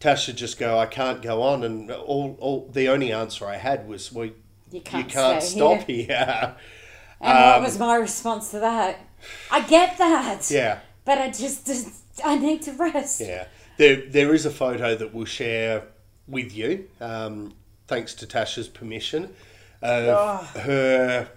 [0.00, 3.86] Tasha just go, I can't go on, and all, all the only answer I had
[3.86, 4.30] was, well,
[4.70, 6.06] You can't, you can't stop here.
[6.06, 6.56] here.
[7.20, 8.98] And what was my response to that?
[9.50, 10.38] I get that.
[10.50, 11.70] Um, yeah, But I just,
[12.24, 13.20] I need to rest.
[13.20, 13.46] yeah.
[13.78, 15.84] There there is a photo that we'll share
[16.26, 17.54] with you, um,
[17.86, 19.34] thanks to Tasha's permission,
[19.82, 21.28] of her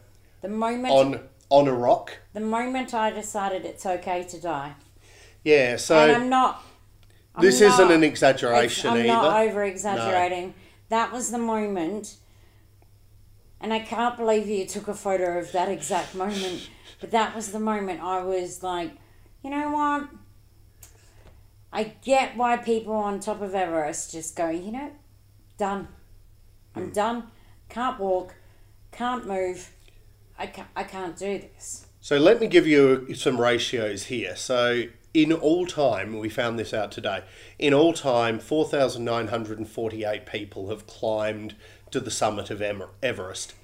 [0.42, 2.18] The moment, on on a rock.
[2.34, 4.74] the moment I decided it's okay to die,
[5.44, 6.64] Yeah, so and I'm not.
[7.36, 9.08] I'm this not- isn't an exaggeration I'm either.
[9.08, 10.54] not over exaggerating.
[10.90, 12.16] That was the moment,
[13.60, 16.70] and I can't believe you took a photo of that exact moment.
[17.02, 18.92] but that was the moment I was like,
[19.44, 20.10] you know what?
[21.72, 24.92] I get why people on top of Everest just go, you know,
[25.58, 25.90] done.
[26.76, 26.94] I'm hmm.
[26.94, 27.24] done.
[27.76, 28.36] Can't walk.
[28.94, 29.70] Can't move.
[30.40, 31.88] I can't, I can't do this.
[32.00, 34.38] So let me give you some ratios here.
[34.38, 34.84] So
[35.14, 37.26] in all time, we found this out today.
[37.60, 41.56] In all time, four thousand nine hundred and forty-eight people have climbed
[41.92, 43.56] to the summit of Everest,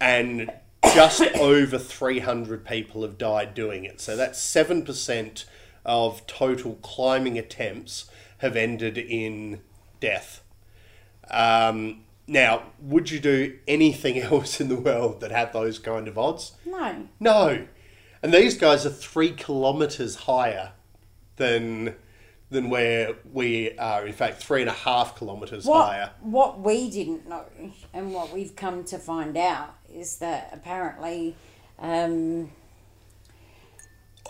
[0.00, 0.50] and
[0.94, 4.00] just over three hundred people have died doing it.
[4.00, 5.44] So that's seven percent
[5.84, 9.60] of total climbing attempts have ended in
[10.00, 10.40] death.
[11.30, 16.18] Um, now, would you do anything else in the world that had those kind of
[16.18, 16.52] odds?
[16.64, 17.06] No.
[17.20, 17.66] No.
[18.22, 20.72] And these guys are three kilometres higher
[21.36, 21.94] than
[22.48, 24.06] than where we are.
[24.06, 26.10] In fact, three and a half kilometres What, higher.
[26.20, 27.44] what we didn't know
[27.92, 31.34] and what we've come to find out is that apparently
[31.80, 32.52] um,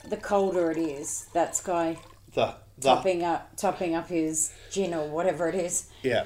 [0.09, 1.99] the colder it is, that's guy
[2.35, 5.89] The, the topping up topping up his gin or whatever it is.
[6.03, 6.25] yeah,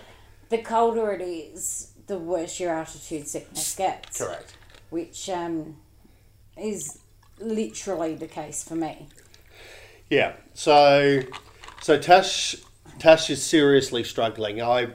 [0.51, 4.19] The colder it is, the worse your altitude sickness gets.
[4.19, 4.55] correct.
[4.91, 5.77] Which um,
[6.57, 6.99] is
[7.39, 9.07] literally the case for me.
[10.11, 10.33] Yeah.
[10.55, 11.21] So,
[11.81, 12.57] so Tash
[12.99, 14.61] Tash is seriously struggling.
[14.61, 14.89] I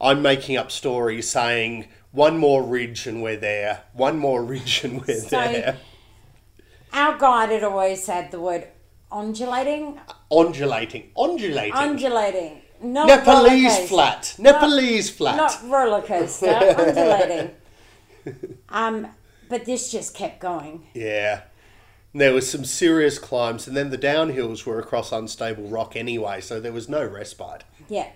[0.00, 3.82] I'm making up stories saying one more ridge and we're there.
[3.92, 5.78] One more ridge and we're So- there.
[6.92, 8.68] Our guide had always said the word
[9.10, 9.98] undulating,
[10.30, 11.72] Undulating, undulating.
[11.72, 14.34] undulating, not Nepalese flat.
[14.38, 15.36] Nepalese flat.
[15.36, 16.46] not roller coaster,
[16.78, 17.50] undulating.
[18.68, 19.08] Um,
[19.48, 20.86] but this just kept going.
[20.94, 21.42] Yeah.
[22.14, 26.60] There was some serious climbs, and then the downhills were across unstable rock anyway, so
[26.60, 27.64] there was no respite.
[27.88, 28.08] Yeah.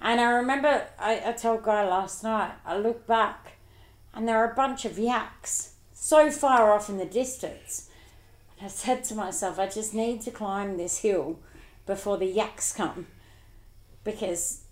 [0.00, 3.58] And I remember I, I told Guy last night, I looked back
[4.14, 7.90] and there are a bunch of yaks so far off in the distance.
[8.58, 11.38] And I said to myself, I just need to climb this hill
[11.86, 13.06] before the yaks come.
[14.04, 14.62] Because,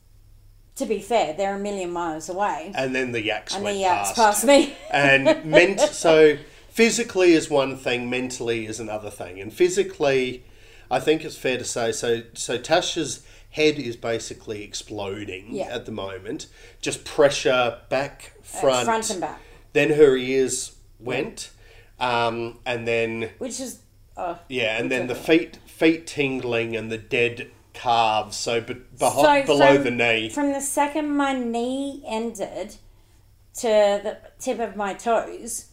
[0.77, 2.73] to be fair, they're a million miles away.
[2.75, 4.17] And then the yaks And went the yaks past.
[4.17, 4.75] passed me.
[4.91, 6.39] and meant so
[6.69, 9.41] physically is one thing, mentally is another thing.
[9.41, 10.45] And physically,
[10.91, 12.23] I think it's fair to say so.
[12.35, 15.65] So Tasha's head is basically exploding Yeah.
[15.75, 16.47] at the moment.
[16.81, 19.41] Just pressure back, front, front and back.
[19.73, 21.51] Then her ears went,
[22.01, 23.81] um, and then Which is.
[24.17, 28.37] Oh, yeah, and then the feet feet tingling and the dead calves.
[28.37, 30.29] So be, beho- So below the knee.
[30.29, 32.77] From the second my knee ended
[33.55, 33.69] to
[34.03, 35.67] the tip of my toes,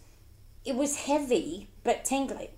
[0.63, 2.51] it was heavy but tingly.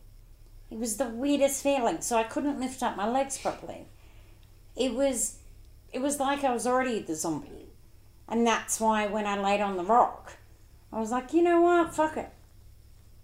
[0.69, 2.01] It was the weirdest feeling.
[2.01, 3.87] So I couldn't lift up my legs properly.
[4.75, 5.37] It was,
[5.93, 7.69] it was like I was already the zombie,
[8.29, 10.33] and that's why when I laid on the rock,
[10.93, 12.29] I was like, you know what, fuck it,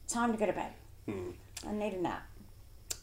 [0.07, 0.71] time to go to bed.
[1.05, 1.31] Hmm.
[1.67, 2.23] I need a nap.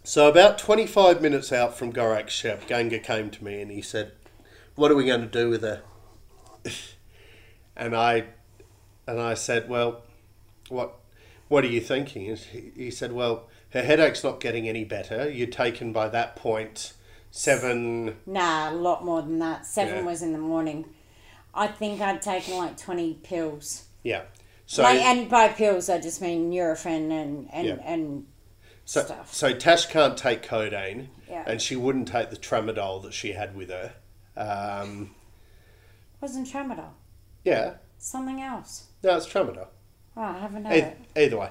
[0.03, 4.13] So about 25 minutes out from Gorak Shep, Ganga came to me and he said,
[4.75, 5.83] "What are we going to do with her?"
[7.77, 8.25] And I,
[9.07, 10.03] and I said, "Well,
[10.69, 10.97] what,
[11.49, 15.31] what are you thinking?" And He, said, "Well, her headache's not getting any better.
[15.31, 16.95] You're taken by that point
[17.31, 18.17] seven.
[18.27, 19.67] Nah, a lot more than that.
[19.67, 20.05] Seven Yeah.
[20.05, 20.87] was in the morning.
[21.55, 23.85] I think I'd taken like twenty pills.
[24.03, 24.23] Yeah.
[24.67, 27.77] So like, and by pills, I just mean Nurofen and and Yeah.
[27.85, 28.27] and
[28.91, 29.33] so, stuff.
[29.33, 31.45] so Tash can't take codeine, Yeah.
[31.47, 33.93] and she wouldn't take the tramadol that she had with her.
[34.37, 35.15] Um,
[36.21, 36.91] wasn't tramadol.
[37.45, 38.87] yeah, Something else.
[39.05, 39.69] no, it's tramadol.
[40.17, 41.23] Oh, I haven't had Either, it.
[41.25, 41.51] either way,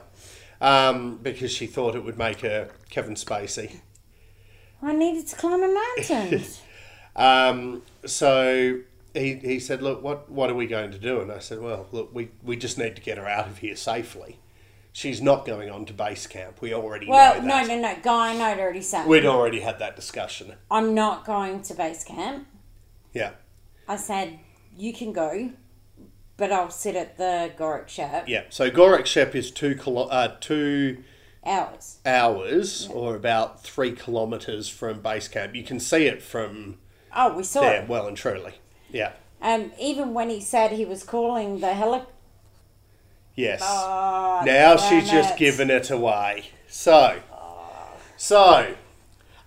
[0.60, 3.80] um, because she thought it would make her Kevin Spacey.
[4.82, 6.44] I needed to climb a mountain.
[7.16, 8.80] Um, so
[9.14, 11.88] he, he said, "Look, what what are we going to do?" And I said, "Well,
[11.92, 14.40] look, we, we just need to get her out of here safely.
[14.92, 16.62] She's not going on to base camp.
[16.62, 17.68] We already well, know no, that.
[17.68, 17.96] no, no.
[18.02, 20.56] Guy and I'd already said We'd already had that discussion.
[20.70, 22.48] I'm not going to base camp.
[23.14, 23.32] Yeah,
[23.88, 24.40] I said
[24.76, 25.52] you can go,
[26.38, 28.44] but I'll sit at the Gorak Shep yeah.
[28.50, 31.04] So Gorak Shep is two kilo, uh, two
[31.46, 32.00] hours.
[32.06, 35.56] hours or about three kilometers from base camp.
[35.56, 36.78] You can see it from
[37.16, 37.90] Oh, we saw there, it.
[37.90, 38.54] well and truly.
[38.92, 39.14] Yeah.
[39.42, 42.14] Um, even when he said he was calling the helicopter.
[43.40, 43.62] Yes.
[43.64, 45.38] Oh, now she's just it.
[45.38, 46.50] given it away.
[46.68, 47.20] So,
[48.18, 48.76] so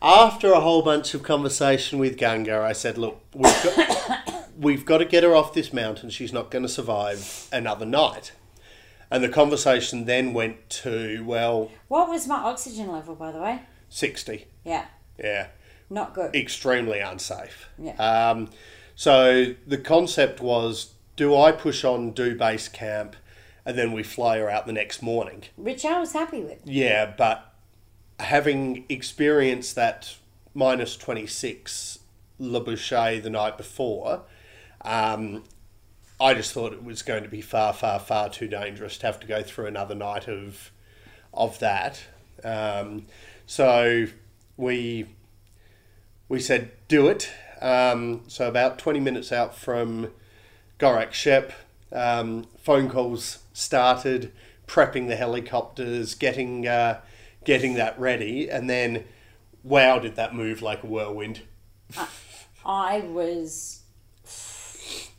[0.00, 4.98] after a whole bunch of conversation with Ganga, I said, "Look, we've got, we've got
[4.98, 6.08] to get her off this mountain.
[6.10, 8.32] She's not going to survive another night."
[9.10, 13.60] And the conversation then went to well, What was my oxygen level, by the way?
[13.90, 14.46] sixty.
[14.64, 14.86] Yeah,
[15.18, 15.48] Yeah,
[15.90, 16.34] not good.
[16.34, 17.68] extremely unsafe.
[17.78, 17.96] Yeah.
[17.96, 18.48] Um,
[18.96, 23.16] so the concept was: do I push on, do base camp,
[23.64, 25.44] and then we fly her out the next morning?
[25.56, 26.60] Which I was happy with.
[26.64, 27.54] Yeah, but
[28.18, 30.16] having experienced that
[30.54, 31.98] minus 26
[32.40, 34.22] Lobuche the night before,
[34.82, 35.44] um,
[36.20, 39.18] I just thought it was going to be far, far, far too dangerous to have
[39.20, 40.70] to go through another night of
[41.34, 42.04] of that.
[42.44, 43.06] Um,
[43.46, 44.06] so
[44.56, 45.06] we
[46.28, 47.30] we said do it.
[47.60, 50.10] Um, so about 20 minutes out from
[50.78, 51.52] Gorak Shep,
[51.92, 54.32] um, phone calls started,
[54.66, 57.00] prepping the helicopters, getting uh,
[57.44, 59.04] getting that ready, and then
[59.62, 61.40] wow, did that move like a whirlwind?
[62.64, 63.80] I was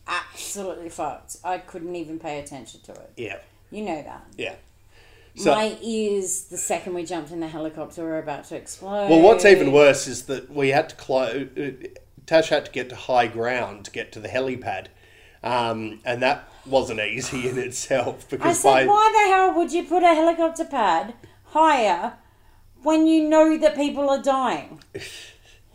[0.07, 1.37] absolutely fucked.
[1.43, 3.11] I couldn't even pay attention to it.
[3.17, 3.37] Yeah,
[3.71, 4.25] You know that.
[4.37, 4.55] yeah.
[5.35, 9.09] So, My ears, the second we jumped in the helicopter, were about to explode.
[9.09, 11.81] well, what's even worse is that we had to climb.
[12.27, 14.87] Tash had to get to high ground to get to the helipad,
[15.43, 19.71] um, and that wasn't easy in itself because I said, by why the hell would
[19.73, 21.13] you put a helicopter pad
[21.47, 22.13] higher
[22.81, 24.81] when you know that people are dying?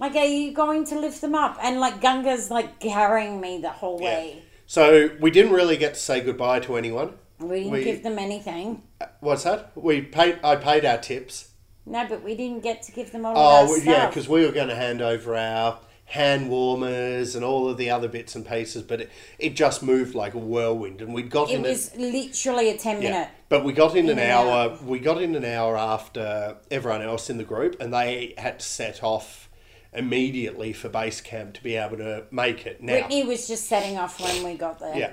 [0.00, 1.58] Like, are you going to lift them up?
[1.60, 4.06] And like Gunga's like carrying me the whole Yeah.
[4.20, 4.42] way.
[4.64, 7.14] So we didn't really get to say goodbye to anyone.
[7.40, 8.84] We didn't We- give them anything.
[9.18, 9.72] What's that?
[9.74, 10.38] We paid.
[10.44, 11.48] I paid our tips.
[11.84, 14.28] No, but we didn't get to give them all Oh, of our well, yeah, because
[14.28, 18.34] we were going to hand over our hand warmers and all of the other bits
[18.34, 21.62] and pieces, but it, it just moved like a whirlwind, and we'd got it in.
[21.62, 23.28] was literally a ten a, yeah, minute.
[23.50, 24.78] but we got in, in an and hour.
[24.82, 28.66] We got in an hour after everyone else in the group, and they had to
[28.66, 29.50] set off
[29.92, 32.82] immediately for base camp to be able to make it.
[32.82, 34.96] Now, Brittany was just setting off when we got there.
[34.96, 35.12] Yeah.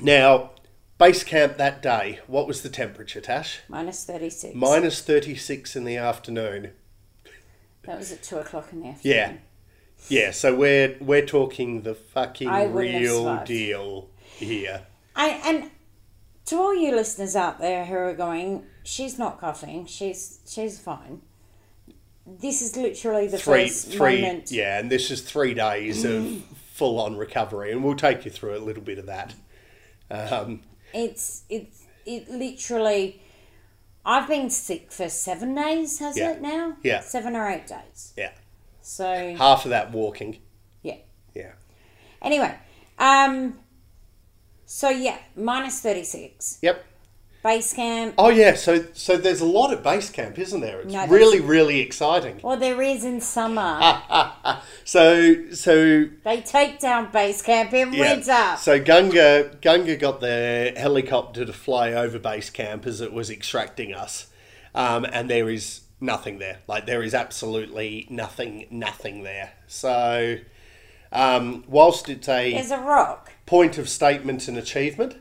[0.00, 0.52] Now,
[0.96, 2.20] base camp that day.
[2.26, 3.60] What was the temperature, Tash?
[3.68, 4.54] Minus 36.
[4.54, 6.70] Minus 36 in the afternoon.
[7.84, 9.16] That was at 2 o'clock in the afternoon.
[9.16, 9.32] Yeah.
[10.08, 14.82] Yeah, so we're we're talking the fucking I wouldn't have real deal here.
[15.14, 15.70] I, and
[16.46, 21.22] to all you listeners out there who are going, she's not coughing, she's she's fine.
[22.26, 24.50] This is literally the Three first three moment.
[24.50, 26.42] yeah, and this is 3 days of
[26.72, 29.34] full on recovery and we'll take you through a little bit of that.
[30.10, 30.60] Um,
[30.94, 33.22] It's it's it literally.
[34.04, 35.98] I've been sick for seven days.
[36.00, 36.32] Has Yeah.
[36.32, 36.76] it now?
[36.82, 37.00] Yeah.
[37.00, 38.12] Seven or eight days.
[38.16, 38.30] yeah.
[38.82, 40.38] So Half of that walking.
[40.82, 40.96] yeah.
[41.34, 41.52] Yeah.
[42.20, 42.54] Anyway,
[42.98, 43.58] um.
[44.66, 46.58] So yeah, minus thirty six.
[46.62, 46.84] Yep.
[47.44, 48.14] Base camp.
[48.18, 50.80] Oh yeah, so so there's a lot at base camp, isn't there?
[50.80, 52.38] It's No, really really exciting.
[52.42, 53.60] Well, there is in summer.
[53.82, 54.62] Ah.
[54.84, 58.14] So so They take down base camp in yeah.
[58.14, 58.56] winter.
[58.58, 63.92] So Gunga Gunga got the helicopter to fly over base camp as it was extracting
[63.92, 64.28] us,
[64.74, 66.58] um, and there is nothing there.
[66.66, 69.52] Like there is absolutely nothing nothing there.
[69.66, 70.36] So
[71.12, 73.32] um, whilst it's a There's a rock.
[73.46, 75.16] point of statement and achievement,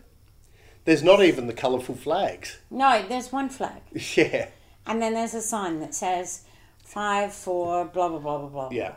[0.85, 2.57] there's not even the colourful flags.
[2.69, 3.81] No, there's one flag,
[4.15, 4.47] Yeah.
[4.87, 6.41] and then there's a sign that says
[6.83, 8.69] five four blah blah blah blah blah.
[8.71, 8.93] Yeah.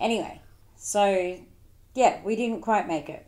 [0.00, 0.40] Anyway,
[0.76, 1.38] so
[1.94, 3.26] yeah, we didn't quite make it.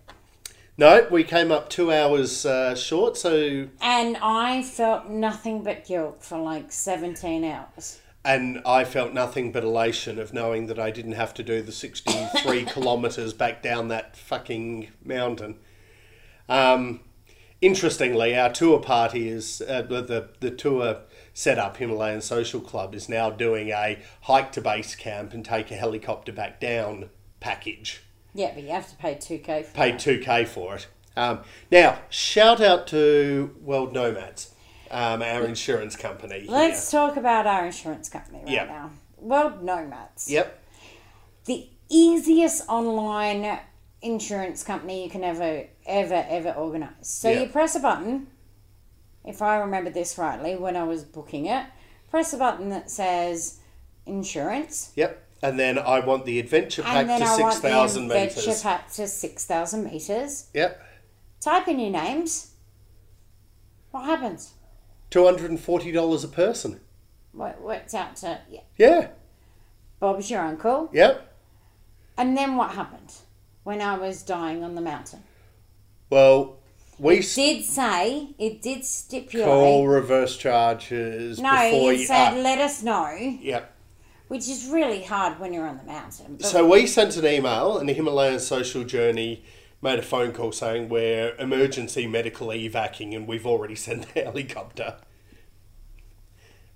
[0.80, 6.24] No, we came up two hours uh, short, so And I felt nothing but guilt
[6.24, 8.00] for like 17 hours.
[8.24, 11.70] and I felt nothing but elation of knowing that I didn't have to do the
[11.70, 15.58] 63 kilometres back down that fucking mountain.
[16.48, 17.00] Um,
[17.60, 21.00] interestingly, our tour party is uh, the, the the tour
[21.34, 25.76] setup Himalayan Social Club is now doing a hike to base camp and take a
[25.76, 28.02] helicopter back down package.
[28.34, 30.00] Yeah, but you have to pay 2k for Paid that.
[30.00, 30.86] two k for it.
[31.16, 34.54] Um, now, shout out to World Nomads,
[34.90, 36.46] um, our insurance company.
[36.48, 38.64] Let's talk about our insurance company right Yeah.
[38.66, 38.90] now.
[39.18, 40.30] World Nomads.
[40.30, 40.58] Yep.
[41.46, 43.58] The easiest online
[44.02, 47.08] insurance company you can ever, ever, ever organise.
[47.08, 47.40] So Yeah.
[47.40, 48.28] you press a button,
[49.24, 51.66] if I remember this rightly, when I was booking it,
[52.08, 53.58] press a button that says
[54.06, 54.92] insurance.
[54.94, 55.22] Yep.
[55.42, 58.62] And then I want the adventure pack to I want the 6,000 adventure metres.
[58.62, 60.48] pack to 6,000 metres.
[60.52, 60.82] Yep.
[61.40, 62.50] Type in your names.
[63.90, 64.52] What happens?
[65.10, 66.80] $240 a person.
[67.32, 68.60] What works out to yeah.
[68.76, 69.08] Yeah.
[69.98, 70.90] Bob's your uncle.
[70.92, 71.26] Yep.
[72.18, 73.12] And then what happened
[73.64, 75.22] when I was dying on the mountain?
[76.10, 76.56] Well,
[76.98, 79.46] we It did say it did stipulate.
[79.46, 82.06] call reverse charges no, before it you.
[82.06, 83.10] said ah, let us know,
[83.40, 83.74] yep.
[84.30, 86.36] Which is really hard when you're on the mountain.
[86.36, 89.42] But So we sent an email, and the Himalayan Social Journey
[89.82, 94.98] made a phone call saying we're emergency medical evacing, and we've already sent the helicopter.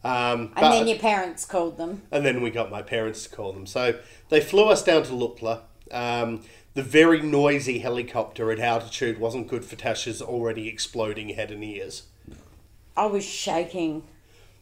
[0.02, 2.02] Um, and then your parents called them.
[2.10, 3.66] and then we got my parents to call them.
[3.66, 4.00] So
[4.30, 5.60] they flew us down to Lukla.
[5.92, 6.42] Um,
[6.74, 12.02] the very noisy helicopter at altitude wasn't good for Tasha's already exploding head and ears.
[12.96, 14.02] I was shaking.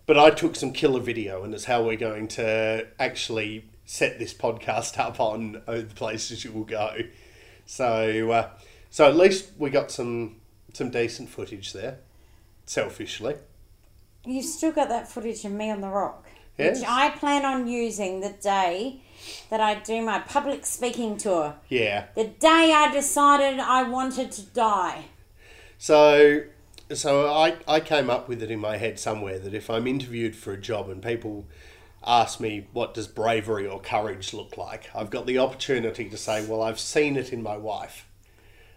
[0.07, 4.35] But I took some killer video, and it's how we're going to actually set this
[4.35, 6.97] podcast up on uh, the places you will go.
[7.67, 8.51] So, uh,
[8.91, 10.37] so at least we got some
[10.73, 11.99] some decent footage there.
[12.65, 13.35] Selfishly,
[14.25, 16.27] You've still got that footage of me on the rock,
[16.57, 16.79] Yes.
[16.81, 19.01] which I plan on using the day
[19.51, 21.57] that I do my public speaking tour.
[21.69, 22.07] yeah.
[22.15, 25.07] The day I decided I wanted to die.
[25.77, 26.43] So,
[26.95, 30.37] so I, I came up with it in my head somewhere that if I'm interviewed
[30.37, 31.47] for a job and people
[32.05, 36.45] ask me what does bravery or courage look like, I've got the opportunity to say,
[36.47, 38.07] well, I've seen it in my wife,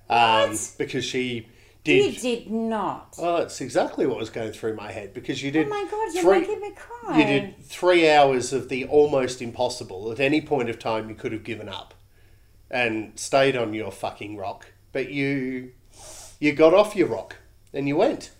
[0.10, 1.48] um, because she
[1.84, 2.16] did.
[2.16, 2.52] You did.
[2.52, 3.16] not.
[3.18, 5.68] Well, that's exactly what was going through my head because you did.
[5.68, 7.20] Oh my god, you're three- making me cry.
[7.20, 10.12] You did three hours of the almost impossible.
[10.12, 11.94] At any point of time, you could have given up
[12.70, 15.72] and stayed on your fucking rock, but you
[16.40, 17.38] you got off your rock
[17.76, 18.32] and you went.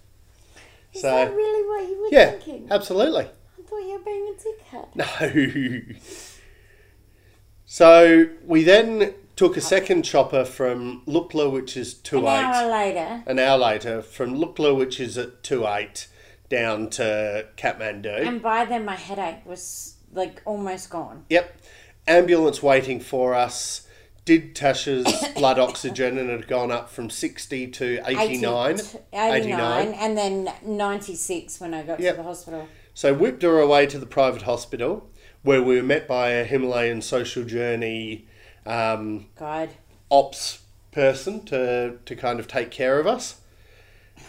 [0.94, 2.68] Is so that really what you were yeah, thinking?
[2.72, 3.26] absolutely.
[3.26, 4.96] I thought you were being a dickhead.
[4.96, 5.96] No.
[7.66, 12.44] so we then took a second chopper from Lukla, which is two An eight.
[12.44, 16.08] hour later, an hour later from Lukla, which is at two eight,
[16.50, 18.26] down to Kathmandu.
[18.28, 21.26] and by then my headache was like almost gone.
[21.30, 21.60] yep,
[22.08, 23.85] ambulance waiting for us.
[24.26, 28.80] Did Tasha's blood oxygen and it had gone up from sixty to 89.
[28.80, 32.16] 80 89, and then 96 when I got Yep.
[32.16, 32.68] to the hospital.
[32.94, 35.10] So whipped her away to the private hospital,
[35.44, 38.26] where we were met by a Himalayan social journey
[38.66, 39.70] um, God.
[40.10, 40.60] ops
[40.92, 43.42] person to to kind of take care of us.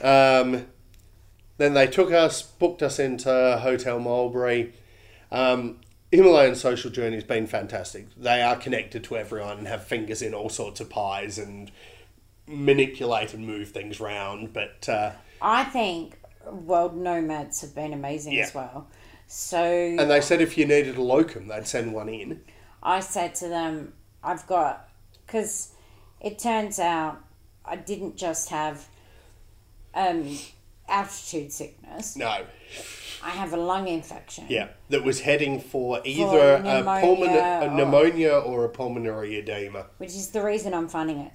[0.03, 0.67] Um,
[1.59, 4.75] then they took us, booked us into Hotel Mulberry.
[5.33, 5.81] Um,
[6.13, 8.07] Himalayan social journey has been fantastic.
[8.17, 11.71] They are connected to everyone and have fingers in all sorts of pies and
[12.47, 14.53] manipulate and move things round.
[14.53, 18.45] But uh, I think World Nomads have been amazing Yeah.
[18.45, 18.87] as well.
[19.27, 22.43] So and they said if you needed a locum, they'd send one in.
[22.83, 24.89] I said to them, I've got,
[25.27, 25.73] because
[26.21, 27.19] it turns out
[27.65, 28.87] I didn't just have
[29.95, 30.39] um,
[30.89, 32.45] altitude sickness, No,
[33.23, 34.47] I have a lung infection.
[34.49, 39.37] yeah, that was heading for either a, pneumonia pulmon- a or- pneumonia or a pulmonary
[39.39, 39.87] edema.
[39.99, 41.33] Which is the reason I'm finding it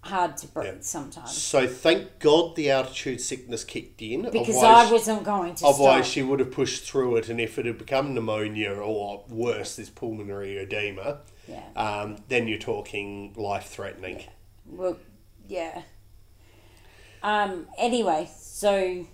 [0.00, 0.80] hard to breathe Yeah.
[0.80, 1.32] sometimes.
[1.36, 4.22] So thank God the altitude sickness kicked in.
[4.22, 6.12] Because otherwise- I wasn't going to Otherwise, stop.
[6.14, 9.90] she would have pushed through it, and if it had become pneumonia or worse, this
[9.90, 11.62] pulmonary edema, Yeah.
[11.76, 14.22] um, then you're talking life threatening.
[14.66, 14.96] Well,
[15.48, 15.82] yeah.
[17.22, 17.66] Um.
[17.78, 19.06] Anyway, so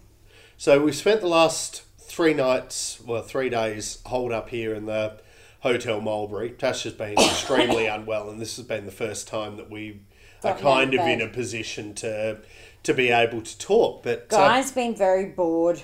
[0.57, 5.21] So we spent the last three nights, well, three days, holed up here in the
[5.61, 6.51] Hotel Mulberry.
[6.51, 10.03] Tasha's been extremely unwell, and this has been the first time that we
[10.45, 12.39] are kind of of in a position to
[12.83, 14.03] to be able to talk.
[14.03, 15.81] But uh, guys been very bored.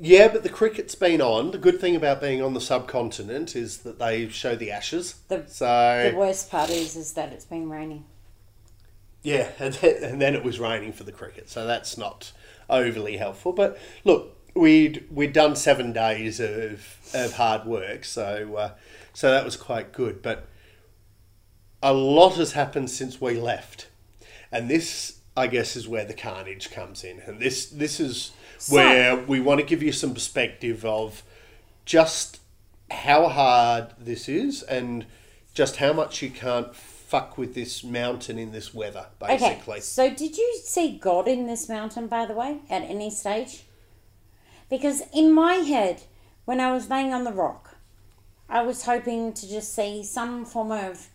[0.00, 1.50] yeah, but the cricket's been on.
[1.50, 5.16] The good thing about being on the subcontinent is that they show the ashes.
[5.28, 8.06] The- so The worst part is is that it's been raining.
[9.24, 12.32] Yeah, and then, and then it was raining for the cricket, so that's not
[12.70, 13.52] overly helpful.
[13.52, 18.70] But look, we'd we'd done seven days of of hard work, so uh,
[19.12, 20.22] so that was quite good.
[20.22, 20.46] But
[21.82, 23.88] a lot has happened since we left,
[24.52, 27.20] and this, I guess, is where the carnage comes in.
[27.20, 28.32] And this this is
[28.68, 31.22] where we want to give you some perspective of
[31.86, 32.40] just
[32.90, 35.06] how hard this is, and
[35.54, 36.74] just how much you can't
[37.14, 39.74] fuck with this mountain in this weather, basically.
[39.74, 43.62] Okay, so did you see God in this mountain, by the way, at any stage?
[44.68, 46.02] Because in my head,
[46.44, 47.76] when I was laying on the rock,
[48.48, 51.06] I was hoping to just see some form of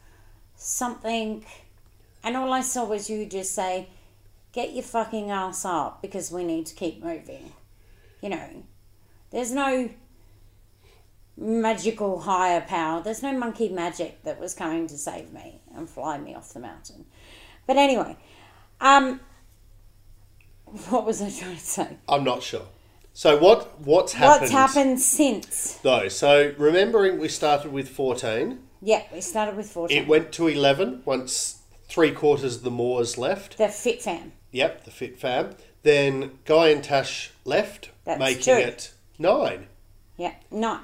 [0.56, 1.46] something,
[2.24, 3.90] and all I saw was you just say,
[4.54, 7.52] Get your fucking ass up because we need to keep moving.
[8.22, 8.64] You know,
[9.32, 9.90] there's no
[11.38, 13.02] magical higher power.
[13.04, 16.60] There's no monkey magic that was coming to save me and fly me off the
[16.60, 17.06] mountain.
[17.68, 18.18] But anyway,
[18.82, 19.20] um,
[20.90, 21.98] what was I trying to say?
[22.08, 22.68] I'm not sure.
[23.14, 24.42] So what what's happened?
[24.42, 25.74] What's happened since?
[25.84, 26.08] though?
[26.08, 29.98] So remembering we started with 14, Yeah, we started with 14.
[29.98, 33.58] it went to 11 once three quarters of the moors left.
[33.58, 34.32] the Fit Fam.
[34.52, 35.56] Yep, the fit fam.
[35.84, 39.68] Then Guy and Tash left, That's making it nine.
[40.18, 40.82] Yeah, nine.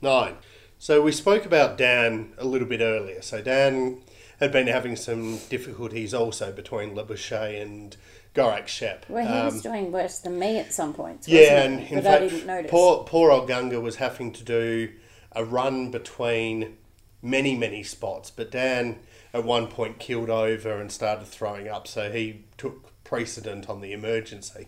[0.00, 0.36] Nine.
[0.78, 3.20] So we spoke about Dan a little bit earlier.
[3.20, 4.00] So Dan
[4.40, 7.96] had been having some difficulties also between Lobuche and
[8.34, 9.06] Gorak Shep.
[9.08, 11.28] Well, he Um, was doing worse than me at some points.
[11.28, 11.94] yeah, and he?
[11.96, 12.70] in but I fact, didn't notice.
[12.70, 14.90] poor poor old Gunga was having to do
[15.32, 16.76] a run between
[17.22, 18.30] many many spots.
[18.30, 18.98] But Dan
[19.32, 23.92] at one point killed over and started throwing up, so he took precedent on the
[23.92, 24.66] emergency.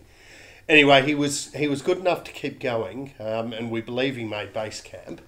[0.69, 4.23] Anyway, he was he was good enough to keep going, um, and we believe he
[4.23, 5.21] made base camp.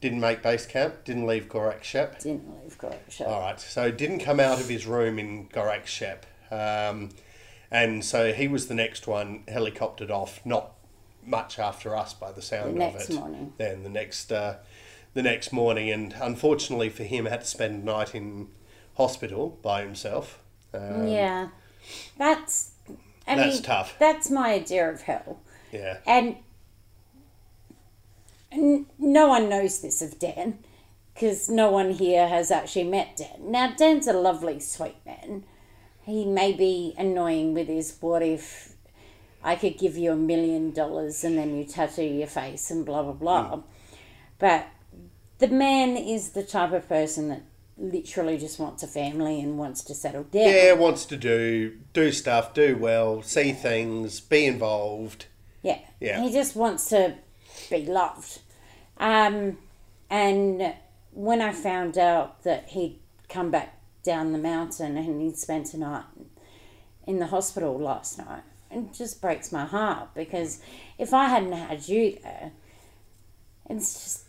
[0.00, 1.04] Didn't make base camp.
[1.04, 2.20] Didn't leave Gorak Shep.
[2.20, 3.26] Didn't leave Gorak Shep.
[3.28, 3.58] All right.
[3.60, 6.26] So didn't come out of his room in Gorak Shep.
[6.50, 7.10] Um,
[7.70, 10.72] and so he was the next one helicoptered off, not
[11.24, 13.14] much after us by the sound The of next it.
[13.14, 13.52] morning.
[13.58, 14.56] Then the next uh,
[15.14, 18.48] the next morning, and unfortunately for him, had to spend the night in
[18.96, 20.38] hospital by himself.
[20.74, 21.48] Um, yeah,
[22.18, 22.72] that's.
[23.28, 23.96] I That's mean, tough.
[23.98, 25.40] That's my idea of hell.
[25.72, 25.98] Yeah.
[26.06, 26.36] And
[28.52, 30.58] n- no one knows this of Dan
[31.14, 33.50] because no one here has actually met Dan.
[33.50, 35.44] Now, Dan's a lovely, sweet man.
[36.04, 38.74] He may be annoying with his what if
[39.42, 43.02] I could give you a million dollars and then you tattoo your face and blah,
[43.02, 43.56] blah, blah.
[43.56, 43.60] Hmm.
[44.38, 44.66] But
[45.38, 47.42] the man is the type of person that
[47.78, 50.48] literally just wants a family and wants to settle down.
[50.48, 55.26] Yeah, wants to do do stuff, do well, see things, be involved.
[55.62, 55.78] Yeah.
[56.00, 56.22] Yeah.
[56.22, 57.16] He just wants to
[57.70, 58.40] be loved.
[58.98, 59.58] Um,
[60.10, 60.74] and
[61.12, 62.98] when I found out that he'd
[63.28, 66.04] come back down the mountain and he'd spent a night
[67.06, 70.60] in the hospital last night, it just breaks my heart because
[70.98, 72.52] if I hadn't had you there,
[73.68, 74.22] it's just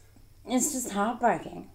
[0.45, 1.69] it's just heartbreaking.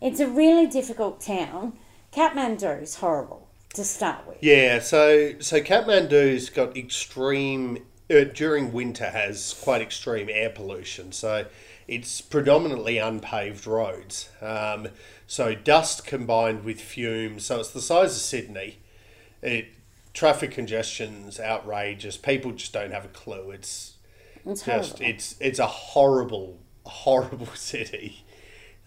[0.00, 1.72] It's a really difficult town.
[2.12, 4.38] Kathmandu is horrible to start with.
[4.40, 11.12] Yeah, so so Kathmandu's got extreme during winter has quite extreme air pollution.
[11.12, 11.46] So
[11.88, 14.28] it's predominantly unpaved roads.
[14.40, 14.88] Um,
[15.26, 17.46] so dust combined with fumes.
[17.46, 18.78] So it's the size of Sydney.
[19.42, 19.68] It
[20.14, 22.16] traffic congestion's outrageous.
[22.16, 23.50] People just don't have a clue.
[23.50, 23.94] It's
[24.46, 25.00] It's just horrible.
[25.00, 28.24] it's it's a horrible horrible city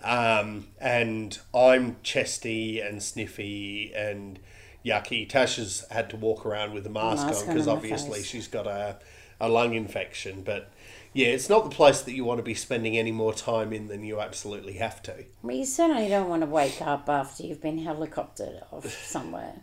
[0.04, 4.40] um, and i'm chesty and sniffy and
[4.86, 8.68] yucky tasha's had to walk around with a mask, Mask on because obviously she's got
[8.68, 8.98] a,
[9.40, 10.72] a lung infection but
[11.14, 13.88] yeah it's not the place that you want to be spending any more time in
[13.88, 17.62] than you absolutely have to Well, you certainly don't want to wake up after you've
[17.62, 19.62] been helicoptered off somewhere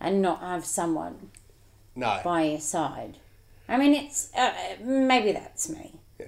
[0.00, 1.30] and not have someone
[1.94, 3.18] no by your side.
[3.68, 4.52] I mean, it's uh,
[4.82, 6.00] maybe that's me.
[6.18, 6.26] Yeah.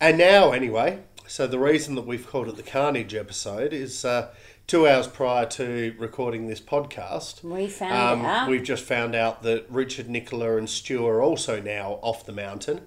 [0.00, 4.30] And now, anyway, so the reason that we've called it the Carnage episode is uh,
[4.66, 7.42] two hours prior to recording this podcast.
[7.44, 8.44] We found out.
[8.44, 12.32] Um, We've just found out that Richard, Nicola, and Stu are also now off the
[12.32, 12.80] mountain.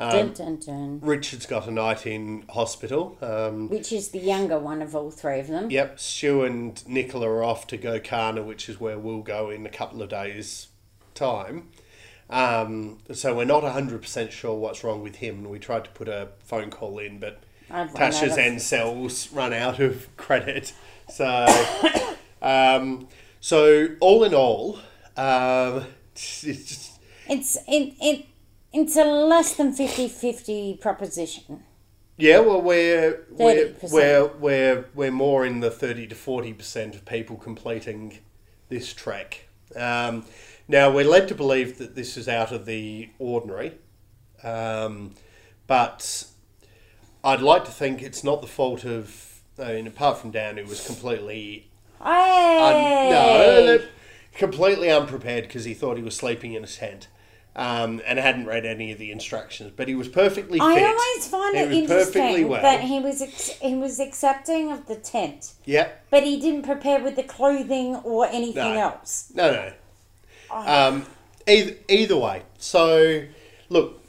[0.00, 1.00] Um, dun, dun, dun.
[1.02, 3.18] Richard's got a night in hospital.
[3.20, 5.70] Um, Which is the younger one of all three of them.
[5.70, 9.70] yep, Stu and Nicola are off to Gokana, which is where we'll go in a
[9.70, 10.68] couple of days'
[11.14, 11.68] time.
[12.30, 16.28] Um, so we're not 100% sure what's wrong with him, we tried to put a
[16.44, 17.40] phone call in, but
[17.70, 20.74] I've Tasha's out end cells run out of credit.
[21.08, 21.46] So,
[22.42, 23.08] um,
[23.40, 24.78] so all in all,
[25.16, 28.26] um, it's just, It's it, it
[28.72, 31.64] it's a less than 50-50 proposition.
[32.16, 37.04] yeah, well, we're we're, we're we're we're more in the thirty to forty percent of
[37.04, 38.18] people completing
[38.68, 39.48] this trek.
[39.76, 40.24] Um,
[40.68, 43.78] now we're led to believe that this is out of the ordinary,
[44.42, 45.14] um,
[45.66, 46.24] but
[47.24, 49.24] I'd like to think it's not the fault of.
[49.60, 51.66] I mean, apart from Dan, who was completely
[52.00, 53.80] Un- no,
[54.34, 57.08] completely unprepared because he thought he was sleeping in a tent.
[57.56, 60.64] Um, and hadn't read any of the instructions, but he was perfectly fit.
[60.64, 62.62] I always find He it was perfectly interesting well.
[62.62, 67.02] that he was ex- he was accepting of the tent, Yeah, but he didn't prepare
[67.02, 68.80] with the clothing or anything No.
[68.80, 69.32] else.
[69.34, 69.72] no, no.
[70.56, 71.06] Um,
[71.48, 73.24] either, either way, so
[73.70, 74.04] look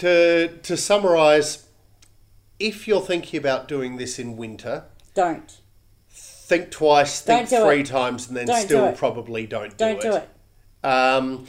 [0.00, 1.64] to to summarise.
[2.62, 4.84] If you're thinking about doing this in winter,
[5.14, 5.58] Don't
[6.10, 7.86] think twice, think Don't three it.
[7.86, 8.96] times, and then Don't still it.
[8.96, 10.02] probably don't do don't it.
[10.02, 10.28] do it.
[10.84, 11.46] Um,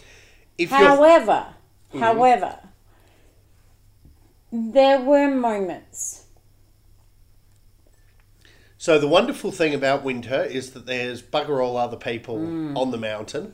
[0.69, 1.47] However,
[1.91, 1.99] Mm-hmm.
[1.99, 2.59] however,
[4.51, 6.25] there were moments.
[8.77, 12.75] So the wonderful thing about winter is that there's bugger all other people Mm.
[12.77, 13.53] on the mountain.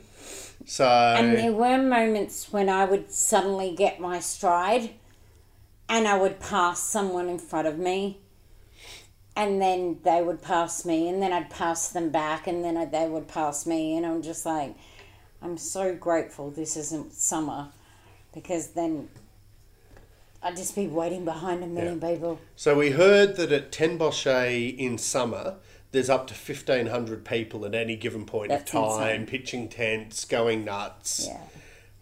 [0.66, 4.90] So And there were moments when I would suddenly get my stride
[5.90, 8.20] and I would pass someone in front of me.
[9.36, 12.84] And then they would pass me, and then I'd pass them back, and then I-
[12.84, 13.96] they would pass me.
[13.96, 14.74] And I'm just like,
[15.42, 17.68] I'm so grateful this isn't summer
[18.34, 19.08] because then
[20.42, 22.38] I'd just be waiting behind a million people.
[22.56, 25.56] so we heard that at Tengboche in summer,
[25.92, 29.26] there's up to fifteen hundred people at any given point That's of time, insane.
[29.26, 31.26] pitching tents, going nuts.
[31.26, 31.40] Yeah.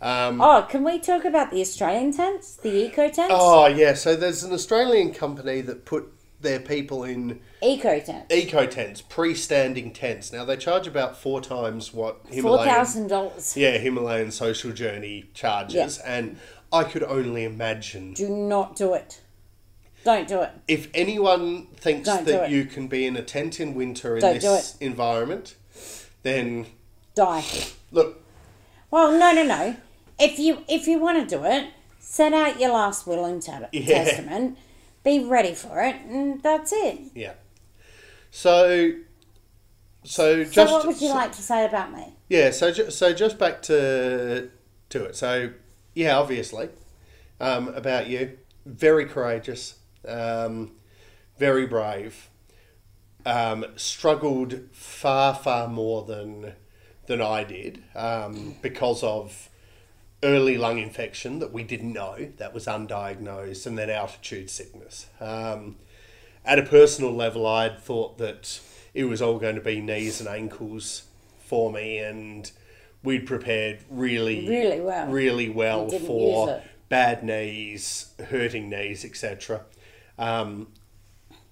[0.01, 3.35] Um, Oh, can we talk about the Australian tents, the eco tents?
[3.37, 8.33] oh yeah, so there's an Australian company that put their people in Eco tents.
[8.33, 10.33] eco tents, pre-standing tents.
[10.33, 13.57] Now they charge about four times what Himalayan thousand dollars.
[13.57, 16.39] yeah Himalayan social journey charges, and
[16.73, 19.21] I could only imagine Do not do it.
[20.05, 20.51] Don't do it.
[20.69, 24.35] if anyone thinks Don't that you can be in a tent in winter in Don't
[24.41, 25.57] this environment,
[26.23, 26.67] then
[27.17, 27.43] Die.
[27.91, 28.23] look,
[28.93, 29.77] Well, no, no, no.
[30.19, 31.69] If you if you want to do it,
[32.01, 34.05] set out your last will and ta- Yeah.
[34.05, 34.59] testament.
[35.05, 36.99] Be ready for it, and that's it.
[37.15, 37.35] yeah.
[38.31, 38.93] So,
[40.05, 40.55] so just.
[40.55, 42.15] So, what would you so- like to say about me?
[42.29, 44.51] Yeah, so ju- so just back to
[44.91, 45.17] to it.
[45.17, 45.51] So
[45.95, 46.69] yeah, obviously,
[47.41, 50.73] um, about you, very courageous, um,
[51.39, 52.29] very brave.
[53.25, 56.53] Um, struggled far far more than
[57.07, 59.49] than I did um, because of
[60.23, 65.07] early lung infection that we didn't know that was undiagnosed, and then altitude sickness.
[65.21, 65.77] Um,
[66.45, 68.61] at a personal level, I'd thought that
[68.95, 71.05] it was all going to be knees and ankles
[71.41, 72.51] for me, and
[73.03, 75.07] we'd prepared really, Really well.
[75.09, 79.63] really well for bad knees, hurting knees, etc.
[80.19, 80.69] Um,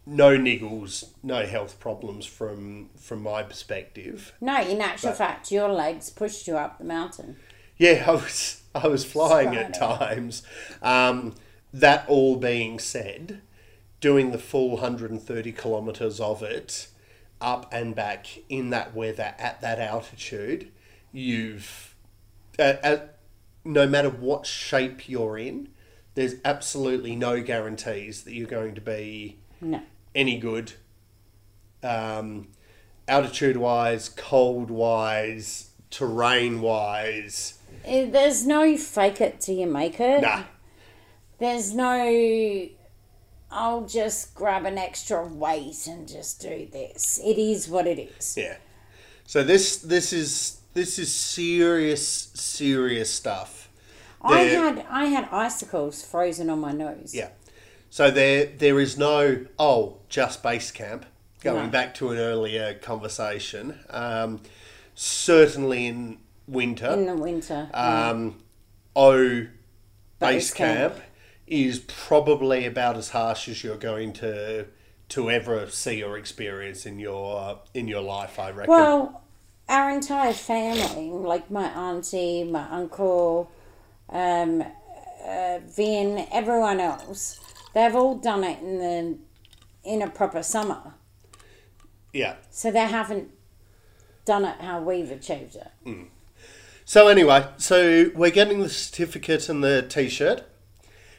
[0.06, 4.32] no niggles, no health problems from from my perspective.
[4.40, 7.36] No, in actual But- fact, your legs pushed you up the mountain.
[7.78, 10.42] Yeah, I was I was flying at times.
[10.82, 11.34] Um,
[11.72, 13.42] that all being said,
[14.00, 16.88] doing the full 130 kilometers of it
[17.40, 20.70] up and back in that weather at that altitude,
[21.12, 21.94] you've
[22.58, 23.18] at, at,
[23.64, 25.68] no matter what shape you're in,
[26.14, 29.82] there's absolutely no guarantees that you're going to be No.
[30.14, 30.72] any good.
[31.82, 32.48] Um,
[33.06, 37.58] altitude wise, cold wise, terrain wise.
[37.86, 40.22] Eh, There's no fake it till you make it.
[40.22, 40.42] Nah.
[41.38, 42.68] There's no,
[43.50, 47.20] I'll just grab an extra weight and just do this.
[47.24, 48.36] It is what it is.
[48.36, 48.56] Yeah.
[49.26, 53.68] So this this is this is serious serious stuff.
[54.22, 57.12] I There- had I had icicles frozen on my nose.
[57.14, 57.30] Yeah.
[57.90, 61.06] So there there is no oh just base camp.
[61.42, 61.70] Going No.
[61.70, 64.40] back to an earlier conversation, um,
[64.94, 67.68] certainly in winter, In the winter.
[67.74, 68.38] um,
[68.94, 69.46] O
[70.18, 70.94] base camp.
[70.94, 71.04] camp
[71.46, 74.66] is probably about as harsh as you're going to
[75.08, 78.38] to ever see or experience in your in your life.
[78.38, 78.74] I reckon.
[78.74, 79.22] well,
[79.68, 83.50] our entire family, like my auntie, my uncle,
[84.08, 84.62] um,
[85.24, 87.38] uh, Vin, everyone else,
[87.74, 89.18] they've all done it in the
[89.84, 90.94] in a proper summer.
[92.12, 92.34] yeah.
[92.50, 93.30] So they haven't
[94.24, 96.06] done it how we've achieved it.
[96.88, 100.44] So anyway, so we're getting the certificate and the T-shirt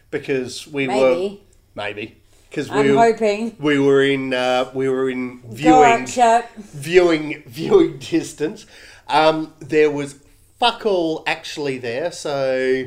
[0.10, 1.42] because we were Maybe.
[1.76, 2.18] maybe
[2.50, 3.56] because I'm we were, hoping.
[3.60, 6.50] we were in uh, we were in viewing Chuck.
[6.56, 8.66] viewing viewing distance.
[9.10, 10.16] Um, there was
[10.58, 12.86] fuck all actually there, so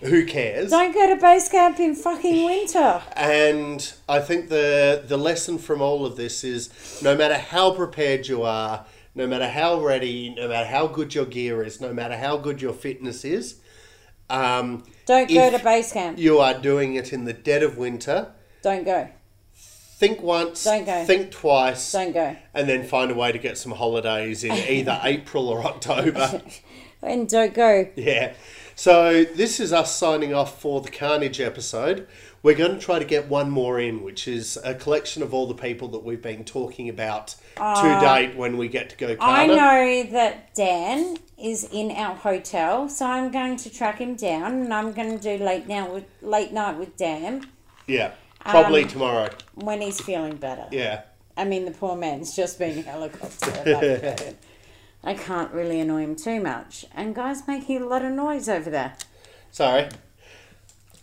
[0.00, 0.70] who cares?
[0.70, 3.02] Don't go to base camp in fucking winter.
[3.16, 6.70] And I think the the lesson from all of this is
[7.02, 11.26] no matter how prepared you are, no matter how ready, no matter how good your
[11.26, 13.56] gear is, no matter how good your fitness is,
[14.28, 16.18] um, Don't go to base camp.
[16.18, 18.32] you are doing it in the dead of winter.
[18.62, 19.08] Don't go.
[19.54, 21.04] Think once, Don't go.
[21.04, 22.34] think twice, Don't go.
[22.54, 26.42] and then find a way to get some holidays in either April or October.
[27.02, 27.88] And don't go.
[27.96, 28.34] Yeah.
[28.74, 32.06] So this is us signing off for the Carnage episode.
[32.42, 35.46] We're going to try to get one more in, which is a collection of all
[35.46, 39.46] the people that we've been talking about to date when we get to go I
[39.46, 44.72] know that Dan is in our hotel, so I'm going to track him down and
[44.72, 47.46] I'm going to do late now with late night with Dan
[47.86, 48.12] Yeah.
[48.40, 49.28] Probably Um, tomorrow.
[49.54, 50.64] when he's feeling better.
[50.70, 51.02] Yeah.
[51.36, 54.34] I mean, the poor man's just been helicoptered.
[55.04, 56.86] I can't really annoy him too much.
[56.94, 58.94] And guys making a lot of noise over there.
[59.50, 59.88] Sorry.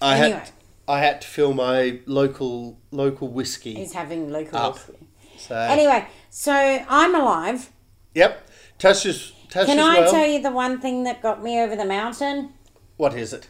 [0.01, 0.39] I Anyway.
[0.39, 0.51] had
[0.87, 3.73] I had to fill my local local whiskey.
[3.75, 4.75] He's having local Up.
[4.75, 5.07] whiskey.
[5.37, 7.71] So Anyway, so I'm alive.
[8.15, 8.47] Yep.
[8.79, 10.11] Tasha's Tasha's Can I well.
[10.11, 12.53] tell you the one thing that got me over the mountain?
[12.97, 13.49] What is it?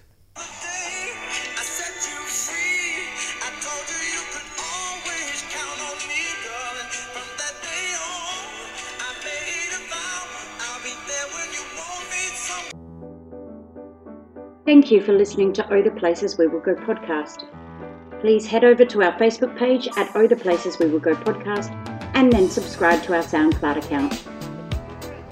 [14.68, 17.46] Thank you for listening to Oh the Places We Will Go podcast.
[18.20, 21.72] Please head over to our Facebook page at Oh the Places We Will Go podcast
[22.16, 24.28] and then subscribe to our SoundCloud account.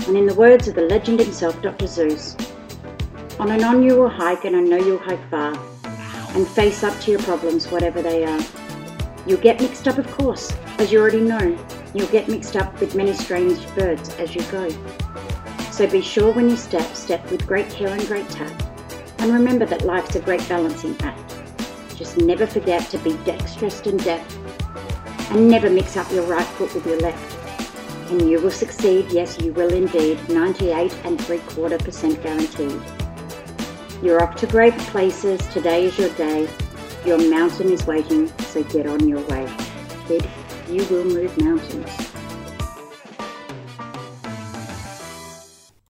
[0.08, 1.86] And in the words of the legend himself, Dr.
[1.86, 2.40] Seuss,
[3.38, 5.54] on and on you will hike, and I know you'll hike far,
[6.34, 8.42] and face up to your problems, whatever they are.
[9.28, 11.60] You'll get mixed up, of course, as you already know.
[11.94, 14.70] You'll get mixed up with many strange birds as you go.
[15.72, 18.66] So be sure when you step, step with great care and great tact.
[19.20, 21.36] And remember that life's a great balancing act.
[21.96, 24.38] Just never forget to be dexterous and deft.
[25.32, 28.12] And never mix up your right foot with your left.
[28.12, 32.80] And you will succeed, yes, you will indeed, 98 and 3 quarter percent guaranteed.
[34.04, 36.48] You're off to great places, today is your day.
[37.06, 39.52] Your mountain is waiting, so get on your way.
[40.08, 40.30] Kid,
[40.70, 42.05] you will move mountains.